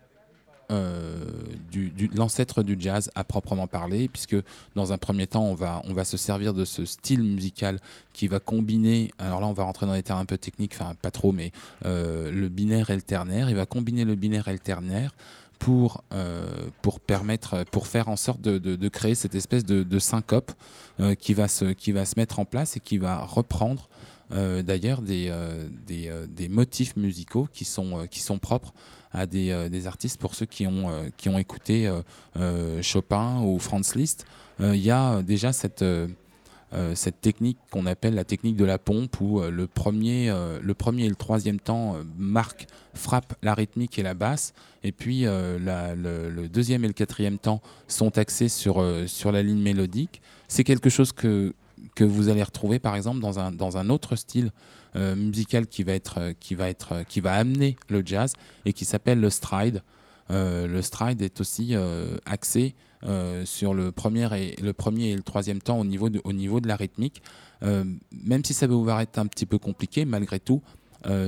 [0.72, 1.26] euh,
[1.70, 4.36] du, l'ancêtre du jazz à proprement parler, puisque
[4.76, 7.80] dans un premier temps, on va, on va se servir de ce style musical
[8.14, 10.94] qui va combiner, alors là on va rentrer dans des termes un peu techniques, enfin
[11.02, 11.52] pas trop, mais
[11.86, 15.14] euh, le binaire et le ternaire, il va combiner le binaire et le ternaire
[15.60, 16.46] pour, euh,
[16.82, 20.52] pour permettre, pour faire en sorte de, de, créer cette espèce de, de syncope
[21.20, 23.90] qui, va se, qui va se mettre en place et qui va reprendre
[24.30, 25.32] d'ailleurs des,
[25.86, 28.74] des, des, motifs musicaux qui sont, qui sont propres
[29.14, 31.92] à des, euh, des artistes, pour ceux qui ont, euh, qui ont écouté
[32.38, 34.26] euh, Chopin ou Franz Liszt,
[34.60, 35.84] il y a déjà cette...
[36.94, 40.32] cette technique qu'on appelle la technique de la pompe, où le, premier,
[40.62, 44.54] le premier et le troisième temps marquent, frappent la rythmique et la basse,
[44.84, 49.62] et puis la, le, deuxième et le quatrième temps sont axés sur, sur la ligne
[49.62, 50.22] mélodique.
[50.48, 51.54] C'est quelque chose que,
[51.96, 54.52] que vous allez retrouver par exemple dans un, dans un autre style
[54.96, 58.34] euh, musical qui va être euh, qui va être euh, qui va amener le jazz
[58.66, 59.84] et qui s'appelle le stride.
[60.30, 61.76] le stride est aussi
[62.26, 62.74] axé
[63.44, 66.62] sur le premier et le premier et le troisième temps au niveau de, au niveau
[66.62, 67.22] de la rythmique.
[67.62, 70.62] même si ça peut vous paraître un petit peu compliqué, malgré tout,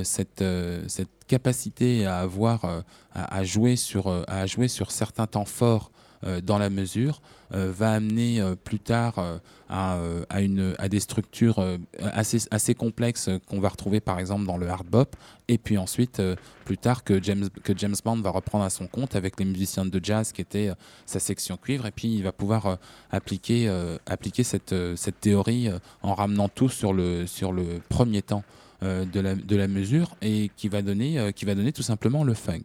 [0.04, 0.42] cette,
[0.86, 5.90] cette capacité à avoir à, jouer sur à jouer sur certains temps forts
[6.42, 7.20] dans la mesure
[7.54, 9.98] euh, va amener euh, plus tard à,
[10.88, 11.64] des structures
[12.00, 15.16] assez, complexes qu'on va retrouver par exemple dans le hard bop
[15.48, 16.22] et puis ensuite
[16.64, 17.48] plus tard que James,
[18.04, 20.70] Bond va reprendre à son compte avec les musiciens de jazz qui était
[21.06, 22.78] sa section cuivre et puis il va pouvoir
[23.10, 23.68] appliquer,
[24.44, 24.74] cette,
[25.20, 25.70] théorie
[26.02, 27.24] en ramenant tout sur le,
[27.88, 28.44] premier temps.
[28.82, 32.34] de, la, de la mesure et qui va donner qui va donner tout simplement le
[32.34, 32.64] funk.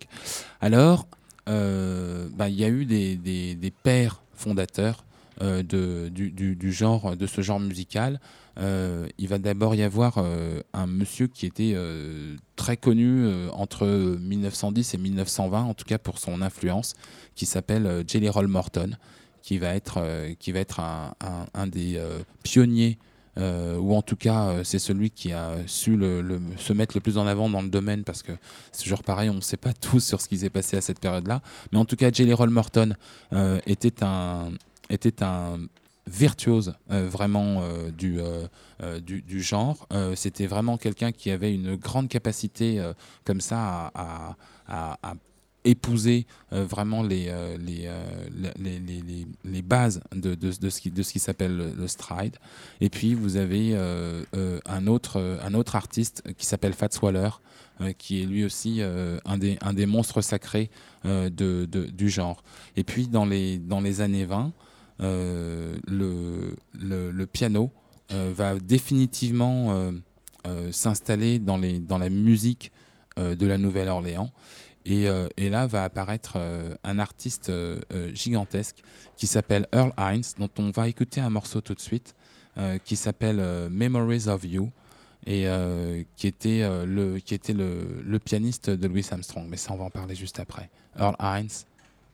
[0.60, 1.07] Alors
[1.50, 5.04] euh, bah, il y a eu des, pères fondateurs
[5.41, 8.20] euh, de, du, genre, de ce genre musical.
[8.60, 10.24] Euh, il va d'abord y avoir
[10.74, 11.76] un monsieur qui était
[12.56, 16.93] très connu entre 1910 et 1920, en tout cas pour son influence,
[17.36, 18.97] qui s'appelle Jelly Roll Morton,
[19.41, 20.04] qui va être,
[20.39, 22.02] qui va être un des
[22.43, 22.97] pionniers
[23.38, 25.99] euh, ou en tout cas euh, c'est celui qui a su
[26.57, 28.32] se mettre le plus en avant dans le domaine parce que
[28.71, 30.99] c'est toujours pareil, on ne sait pas tout sur ce qui s'est passé à cette
[30.99, 31.41] période-là.
[31.71, 32.95] Mais en tout cas, Jelly Roll Morton
[33.34, 34.49] euh, était un
[36.07, 37.61] virtuose vraiment
[37.95, 38.19] du,
[39.43, 39.88] genre.
[40.15, 42.84] C'était vraiment quelqu'un qui avait une grande capacité
[43.25, 45.13] comme ça à
[45.66, 48.03] épouser euh, vraiment les, euh, euh,
[48.60, 52.38] les, les, les, les, bases de, de, de, ce qui, de qui s'appelle le, stride.
[52.82, 53.76] Et puis vous avez
[54.66, 57.30] un, autre, un autre artiste qui s'appelle Fats Waller,
[57.97, 60.70] qui est lui aussi un, des, un des monstres sacrés
[61.03, 62.43] de, du genre.
[62.76, 64.53] Et puis dans les, dans les années 20,
[64.99, 67.72] le, le, le, piano
[68.10, 69.91] va définitivement
[70.72, 72.72] s'installer dans, les, dans la musique
[73.18, 74.32] de la Nouvelle-Orléans.
[74.89, 77.79] Euh, et, là va apparaître euh, un artiste euh,
[78.13, 78.77] gigantesque
[79.17, 82.15] qui s'appelle Earl Hines, dont on va écouter un morceau tout de suite,
[82.83, 84.69] qui s'appelle Memories of You,
[85.25, 85.47] et
[86.17, 89.47] qui était, le, qui était le, pianiste de Louis Armstrong.
[89.47, 90.69] Mais ça, on va en parler juste après.
[90.99, 91.65] Earl Hines,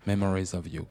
[0.05, 0.85] Memories of You.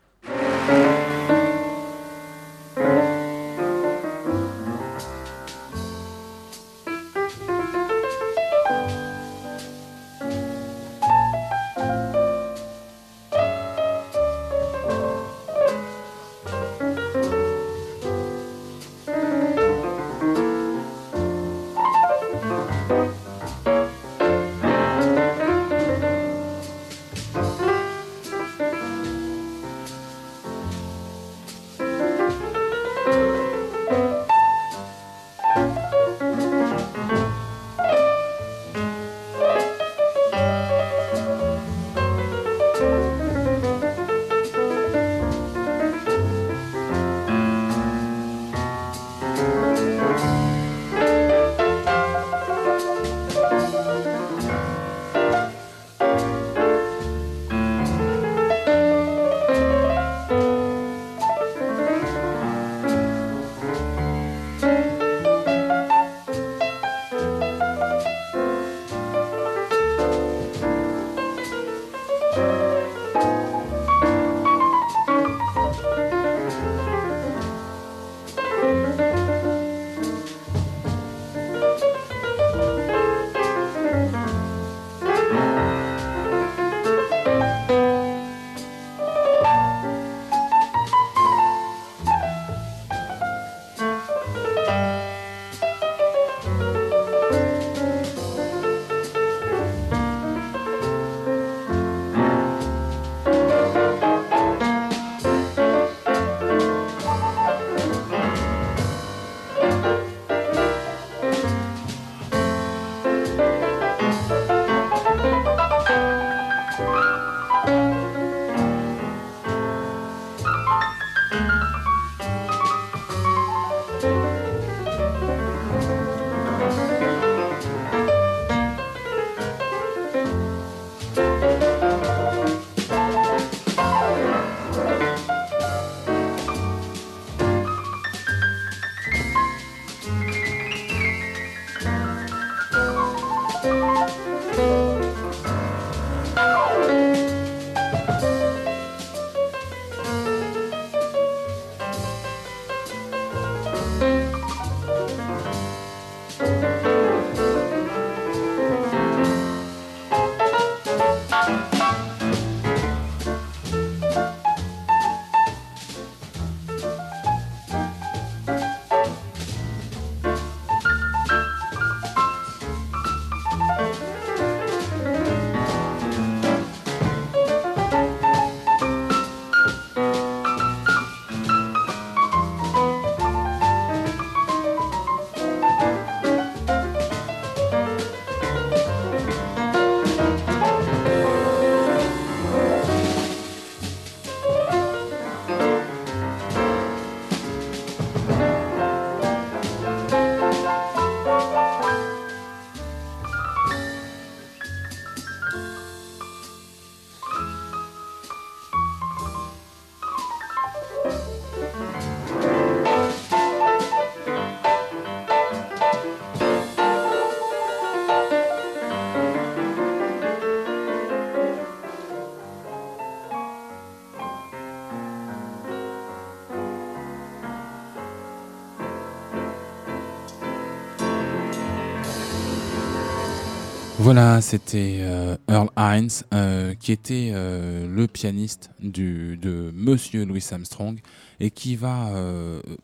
[234.05, 241.01] Voilà, c'était euh, Earl Hines, euh, qui était euh, le pianiste de Monsieur Louis Armstrong
[241.41, 242.11] et qui va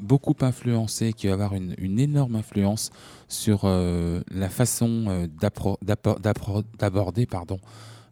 [0.01, 2.91] beaucoup influencer, qui va avoir une, énorme influence
[3.29, 5.29] sur la façon
[5.83, 7.61] d'aborder, pardon,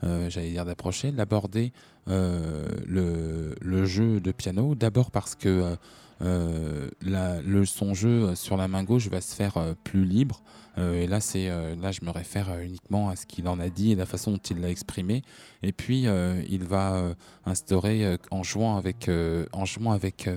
[0.03, 1.73] j'allais dire d'approcher, d'aborder
[2.07, 4.75] le, le, jeu de piano.
[4.75, 5.77] D'abord parce que
[6.21, 10.43] le, son jeu sur la main gauche va se faire plus libre.
[10.79, 13.59] Euh, et là, c'est euh, là, je me réfère euh, uniquement à ce qu'il en
[13.59, 15.23] a dit et la façon dont il l'a exprimé.
[15.63, 16.07] Et puis,
[16.49, 17.15] il va
[17.45, 19.11] instaurer, en jouant avec,
[19.53, 20.31] en jouant avec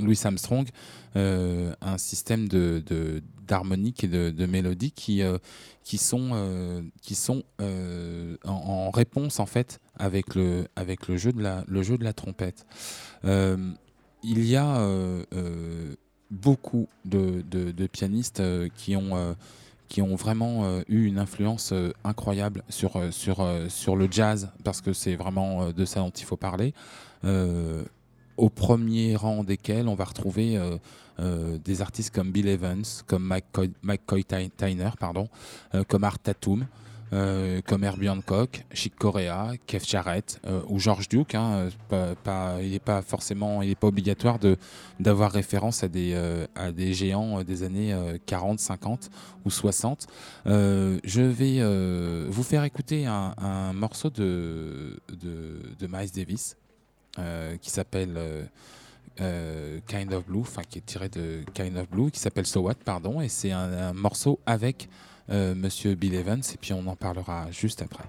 [0.00, 0.66] Louis Armstrong,
[1.14, 5.22] un système de, d'harmonique et de, de mélodie qui,
[5.84, 7.42] qui sont, qui sont
[8.44, 12.14] en, réponse en fait avec le, avec le, jeu, de la, le jeu de la
[12.14, 12.64] trompette.
[13.24, 14.88] il y a
[16.30, 18.42] beaucoup de, de pianistes
[18.76, 19.36] qui ont
[19.92, 24.48] qui ont vraiment euh, eu une influence euh, incroyable sur, euh, sur, sur le jazz,
[24.64, 26.72] parce que c'est vraiment de ça dont il faut parler.
[28.38, 30.58] au premier rang desquels on va retrouver
[31.64, 33.24] des artistes comme Bill Evans, comme
[33.82, 35.28] Mike, Coy, Tyner, pardon,
[35.88, 36.66] comme Art Tatum,
[37.66, 41.34] comme Herbie Hancock, Chic Corea, Kev Jarrett euh, ou George Duke.
[41.34, 44.38] Hein, pas, il n'est pas forcément, il n'est pas obligatoire
[44.98, 46.46] d'avoir référence à des euh,
[46.92, 47.94] géants des années
[48.26, 49.10] 40, 50
[49.44, 50.06] ou 60.
[50.46, 54.98] je vais vous faire écouter un, morceau de,
[55.82, 56.56] Miles Davis
[57.60, 58.18] qui s'appelle
[59.16, 62.76] Kind of Blue, enfin qui est tiré de Kind of Blue, qui s'appelle So What,
[62.84, 67.50] pardon, et c'est un morceau avec euh, Monsieur Bill Evans, et puis on en parlera
[67.50, 68.04] juste après.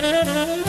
[0.00, 0.59] Música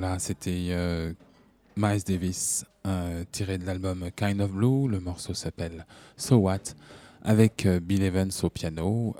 [0.00, 0.76] voilà, c'était
[1.76, 2.64] Miles Davis,
[3.32, 4.86] tiré de l'album Kind of Blue.
[4.86, 5.86] Le morceau s'appelle
[6.16, 6.60] So What
[7.24, 9.16] avec Bill Evans au piano.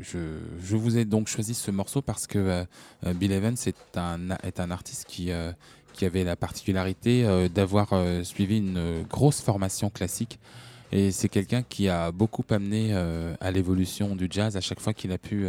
[0.00, 2.64] je, je, vous ai donc choisi ce morceau parce que
[3.04, 5.30] Bill Evans est un, est un artiste qui,
[5.92, 7.90] qui avait la particularité d'avoir
[8.22, 10.38] suivi une grosse formation classique.
[10.92, 12.94] Et c'est quelqu'un qui a beaucoup amené
[13.40, 15.48] à l'évolution du jazz à chaque fois qu'il a pu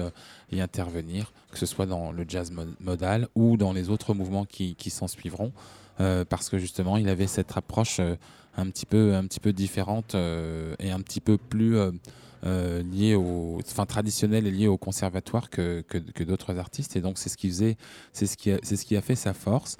[0.52, 4.76] y intervenir, que ce soit dans le jazz modal ou dans les autres mouvements qui,
[4.76, 5.52] qui s'en suivront,
[6.00, 8.16] euh, parce que justement, il avait cette approche euh,
[8.56, 11.78] un petit peu, un petit peu différente euh, et un petit peu plus
[12.44, 16.96] liée au, enfin traditionnelle et liée au conservatoire que, que, d'autres artistes.
[16.96, 17.78] Et donc, c'est ce qui faisait,
[18.14, 19.78] c'est ce qui, c'est ce qui a fait sa force.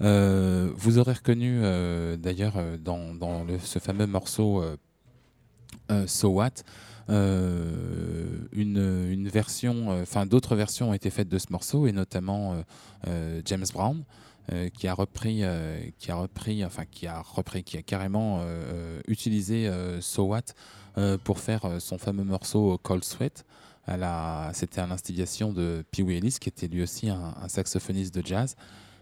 [0.00, 1.60] vous aurez reconnu
[2.18, 4.62] d'ailleurs dans, dans le, ce fameux morceau
[6.06, 6.62] So What.
[7.10, 11.92] Euh, une, une, version, euh, enfin d'autres versions ont été faites de ce morceau et
[11.92, 12.62] notamment
[13.08, 14.04] euh, James Brown.
[14.74, 15.44] qui a repris,
[15.98, 18.44] qui a repris, enfin qui a repris, qui a carrément
[19.06, 20.54] utilisé So What
[21.22, 23.44] pour faire son fameux morceau Cold Sweat.
[24.52, 28.56] C'était à l'instigation de Pee Wee Ellis, qui était lui aussi un saxophoniste de jazz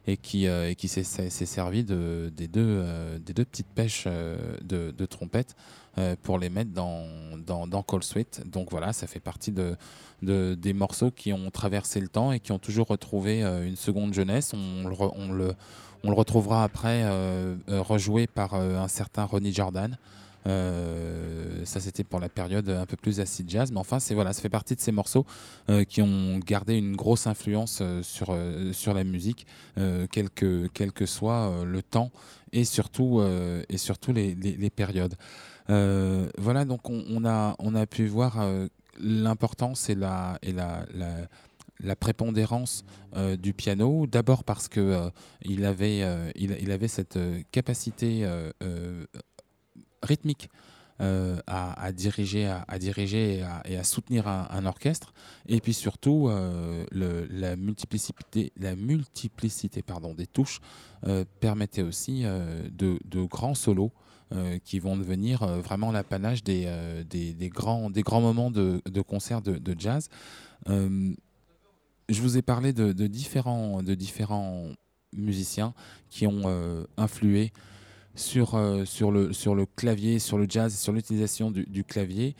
[0.09, 2.83] et qui, et qui s'est servi de, des, deux,
[3.45, 5.55] petites pêches de, de trompette
[5.99, 7.07] euh, pour les mettre dans,
[7.45, 8.43] dans, dans, Call Sweet.
[8.47, 9.77] Donc voilà, ça fait partie de,
[10.23, 13.75] de, des morceaux qui ont traversé le temps et qui ont toujours retrouvé euh, une
[13.75, 14.53] seconde jeunesse.
[14.55, 15.55] On, le,
[16.05, 19.99] retrouvera après euh, rejoué par un certain Ronnie Jordan.
[20.45, 24.41] Ça c'était pour la période un peu plus acid jazz, mais enfin c'est voilà, ça
[24.41, 25.27] fait partie de ces morceaux
[25.89, 28.37] qui ont gardé une grosse influence sur
[28.73, 32.11] sur la musique, quel que soit le temps
[32.53, 33.23] et surtout
[33.69, 35.15] et surtout les, les, périodes.
[35.71, 38.69] Euh, voilà, donc on, a, on a pu voir euh,
[38.99, 40.87] l'importance et la, et la,
[41.81, 42.85] la, prépondérance
[43.17, 44.07] euh, du piano.
[44.07, 45.11] D'abord parce que
[45.43, 46.03] il avait,
[46.37, 47.19] il, avait cette
[47.53, 48.27] capacité
[50.03, 50.51] rythmique.
[51.01, 55.15] à, diriger, à, diriger et à, soutenir un, orchestre.
[55.47, 58.53] Et puis surtout, le, la multiplicité,
[60.15, 60.61] des touches
[61.39, 63.93] permettait aussi de, grands solos
[64.35, 67.03] euh, qui vont devenir euh, vraiment l'apanage des, euh,
[67.49, 67.89] grands,
[68.21, 70.11] moments de, concert de, jazz.
[70.67, 71.15] je
[72.11, 72.75] vous ai parlé
[73.07, 74.67] différents, de différents
[75.15, 75.73] musiciens
[76.11, 77.55] qui ont influé
[78.19, 82.35] sur, sur, le, sur le clavier, sur le jazz, sur l'utilisation du, clavier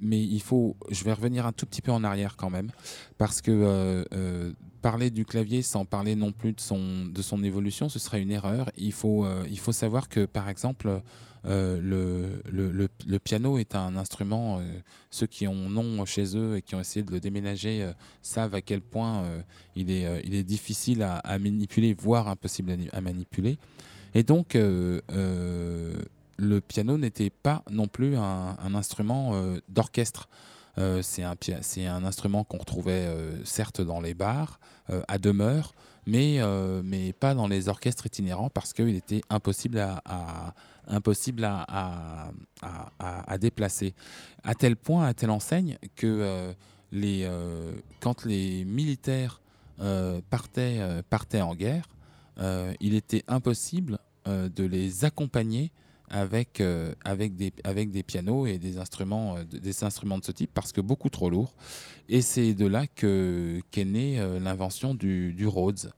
[0.00, 2.70] mais il faut, je vais revenir un tout petit peu en arrière quand même,
[3.18, 4.52] parce que euh, euh,
[4.82, 8.30] parler du clavier sans parler non plus de son, de son évolution, ce serait une
[8.30, 8.70] erreur.
[8.76, 11.02] Il faut, euh, il faut savoir que, par exemple,
[11.44, 14.60] le, le, le, piano est un instrument,
[15.10, 18.60] ceux qui ont nom chez eux et qui ont essayé de le déménager savent à
[18.60, 19.24] quel point
[19.74, 23.58] il, est, il est difficile à, manipuler, voire impossible à, manipuler.
[24.14, 24.56] Et donc,
[26.40, 30.28] le piano n'était pas non plus un, instrument euh, d'orchestre.
[30.78, 34.58] Euh, c'est un, un, instrument qu'on retrouvait euh, certes dans les bars,
[35.06, 35.72] à demeure,
[36.04, 36.40] mais,
[36.82, 40.52] mais pas dans les orchestres itinérants parce qu'il était impossible à,
[40.88, 42.32] impossible à,
[42.98, 43.94] à, déplacer.
[44.42, 46.52] À tel point, à telle enseigne, que
[46.90, 47.30] les,
[48.00, 49.40] quand les militaires
[50.28, 51.84] partaient, partaient en guerre,
[52.80, 55.72] il était impossible de les accompagner
[56.10, 60.32] avec, euh, avec, des, avec des pianos et des instruments, euh, des instruments de ce
[60.32, 61.54] type parce que beaucoup trop lourds.
[62.08, 65.92] Et c'est de là qu'est née euh, l'invention du, du, Rhodes.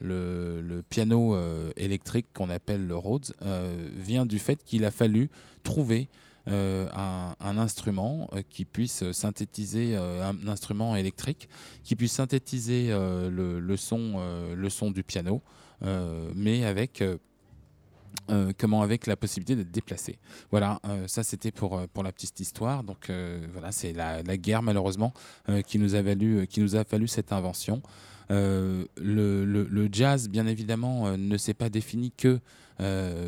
[0.00, 1.36] Le, le piano
[1.76, 3.36] électrique qu'on appelle le Rhodes
[3.96, 5.30] vient du fait qu'il a fallu
[5.62, 6.08] trouver
[6.48, 11.48] un, un, instrument qui puisse synthétiser un instrument électrique,
[11.84, 14.20] qui puisse synthétiser le, le, son,
[14.56, 15.40] le son du piano,
[16.34, 17.02] mais avec
[18.30, 20.18] euh, comment avec la possibilité d'être déplacé.
[20.50, 22.84] Voilà, euh, ça c'était pour, euh, pour la petite histoire.
[22.84, 23.10] Donc
[23.52, 25.12] voilà, c'est la, la, guerre malheureusement
[25.66, 27.82] qui, nous a valu, qui nous a fallu cette invention.
[28.30, 32.40] Le, le, jazz, bien évidemment, ne s'est pas défini que,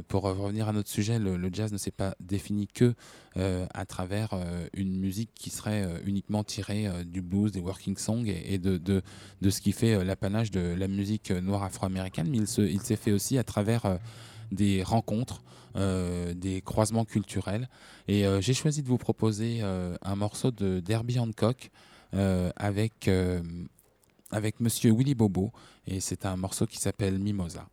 [0.08, 2.94] pour revenir à notre sujet, le, jazz ne s'est pas défini que
[3.36, 4.30] à travers
[4.72, 9.02] une musique qui serait uniquement tirée du blues, des working songs et, de,
[9.48, 13.44] ce qui fait l'apanage de la musique noire afro-américaine, mais il s'est fait aussi à
[13.44, 13.98] travers
[14.50, 15.42] des rencontres,
[15.76, 17.68] euh, des croisements culturels.
[18.08, 21.70] Et euh, j'ai choisi de vous proposer euh, un morceau de Derby Hancock
[22.56, 23.10] avec,
[24.30, 25.50] avec Monsieur Willy Bobo.
[25.88, 27.66] Et c'est un morceau qui s'appelle Mimosa.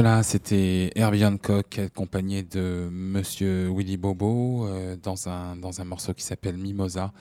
[0.00, 6.14] Voilà, c'était Herbie Hancock accompagné de Monsieur Willy Bobo euh, dans, un, dans un morceau
[6.14, 7.12] qui s'appelle Mimosa.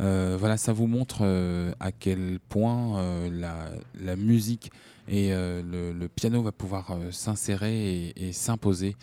[0.00, 4.70] Euh, voilà, ça vous montre euh, à quel point la, la, musique
[5.08, 8.94] et le, piano va pouvoir s'insérer et, s'imposer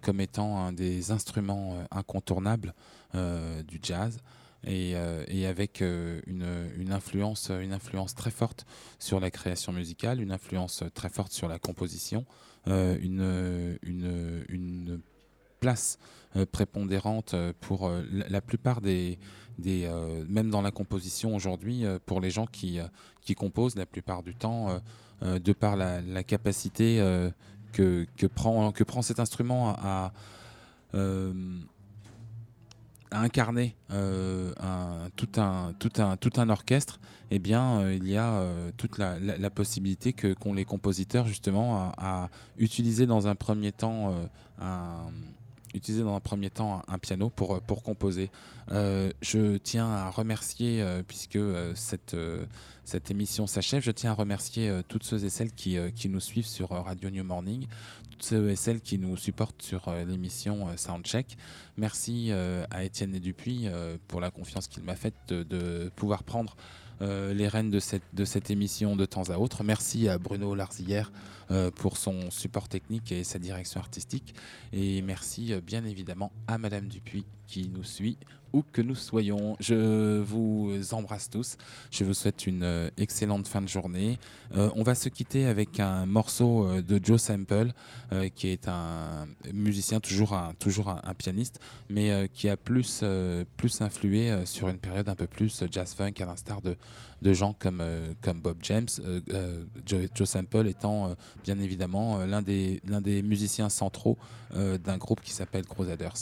[0.00, 2.74] comme étant un des instruments incontournables
[3.12, 4.18] du jazz.
[4.64, 4.92] Et,
[5.26, 6.46] et, avec une,
[6.78, 8.66] une, influence, une influence très forte
[9.00, 12.24] sur la création musicale, une influence très forte sur la composition,
[12.68, 15.00] une, une, une,
[15.60, 15.98] place
[16.36, 19.18] euh, prépondérante pour euh, la, plupart des,
[19.58, 19.90] des
[20.28, 22.78] même dans la composition aujourd'hui, pour les gens qui,
[23.22, 24.80] qui composent la plupart du temps,
[25.22, 26.98] de par la, capacité
[27.72, 30.12] que, que, prend, que prend cet instrument à
[33.12, 34.52] incarner euh,
[35.16, 37.00] tout, un, tout, un, tout un orchestre,
[37.30, 42.28] eh bien, euh, il y a euh, toute la, possibilité que les compositeurs justement à,
[42.58, 44.14] utiliser dans un premier temps
[44.60, 45.06] un
[45.74, 48.30] utiliser dans un premier temps un, piano pour, pour composer.
[48.70, 51.38] je tiens à remercier, puisque
[51.74, 52.16] cette,
[52.84, 56.46] cette émission s'achève, je tiens à remercier toutes ceux et celles qui, qui nous suivent
[56.46, 57.66] sur Radio New Morning,
[58.22, 61.36] ceux et celles qui nous supportent sur euh, l'émission euh, Soundcheck.
[61.76, 63.68] Merci euh, à Étienne et Dupuis
[64.08, 66.56] pour la confiance qu'il m'a faite de, pouvoir prendre
[67.00, 69.62] les rênes de cette, de cette émission de temps à autre.
[69.62, 71.12] Merci à Bruno Larzillière
[71.76, 74.34] pour son support technique et sa direction artistique.
[74.72, 78.18] Et merci bien évidemment à Madame Dupuis qui nous suit
[78.52, 79.56] où que nous soyons.
[79.60, 81.56] Je vous embrasse tous.
[81.90, 84.18] Je vous souhaite une euh, excellente fin de journée.
[84.56, 87.72] Euh, on va se quitter avec un morceau euh, de Joe Sample,
[88.34, 93.04] qui est un musicien, toujours un, toujours un, pianiste, mais qui a plus,
[93.58, 96.76] plus influé sur une période un peu plus jazz funk, à l'instar de,
[97.22, 97.82] de gens comme,
[98.22, 98.88] comme Bob James.
[99.84, 101.14] Joe, Joe, Sample étant
[101.44, 104.16] bien évidemment l'un des, des musiciens centraux
[104.54, 106.14] d'un groupe qui s'appelle Crusaders.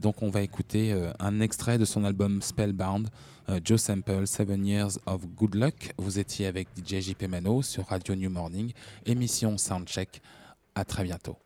[0.00, 3.08] donc on va écouter un extrait de son album Spellbound,
[3.50, 5.92] euh, Joe Sample, Seven Years of Good Luck.
[5.98, 8.72] Vous étiez avec DJ JP Mano sur Radio New Morning,
[9.06, 10.20] émission Soundcheck.
[10.74, 11.36] À très bientôt.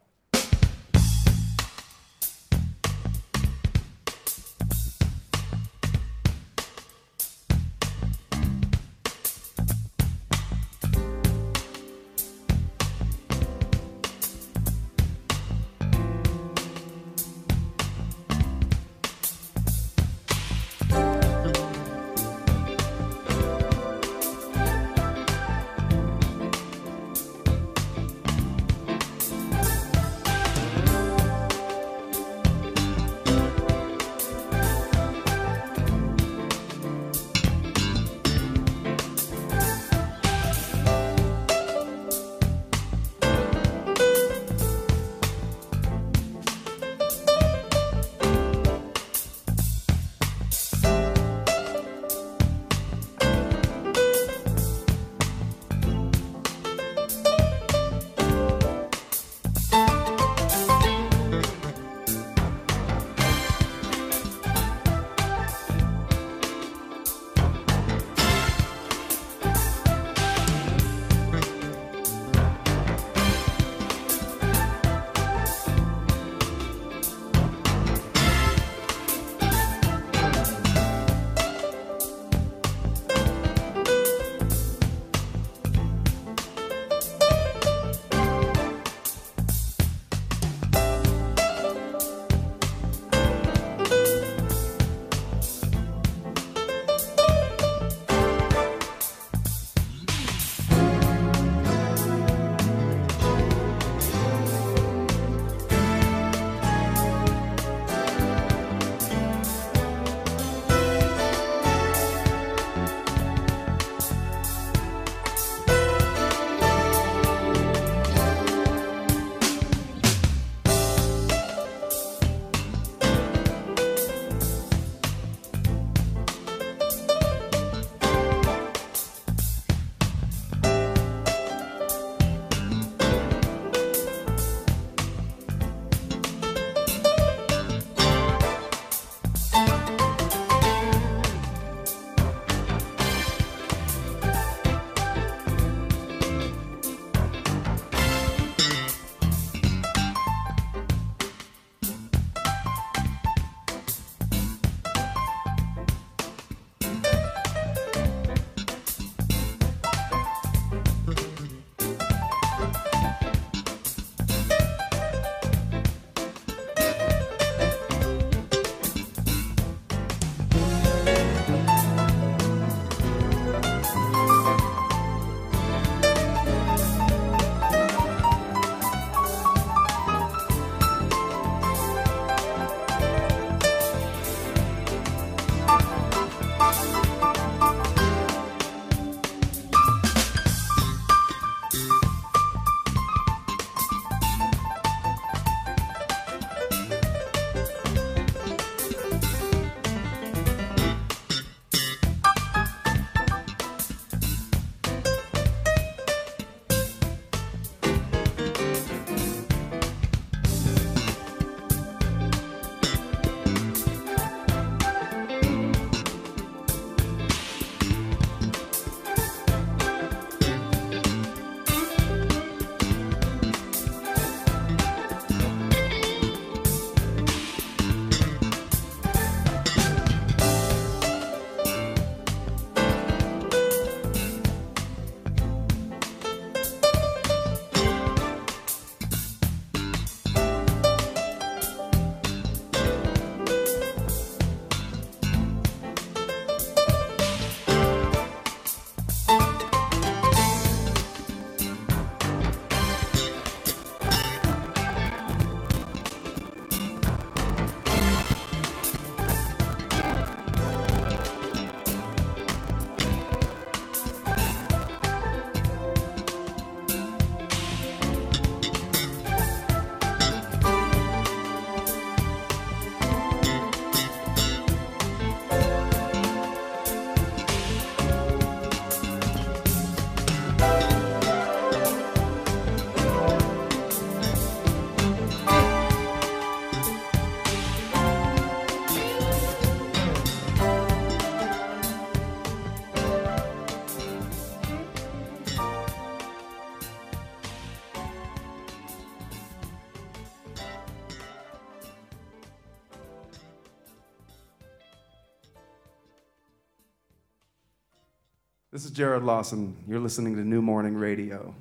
[308.94, 309.76] Jared Lawson.
[309.88, 311.52] You're listening to New Morning Radio.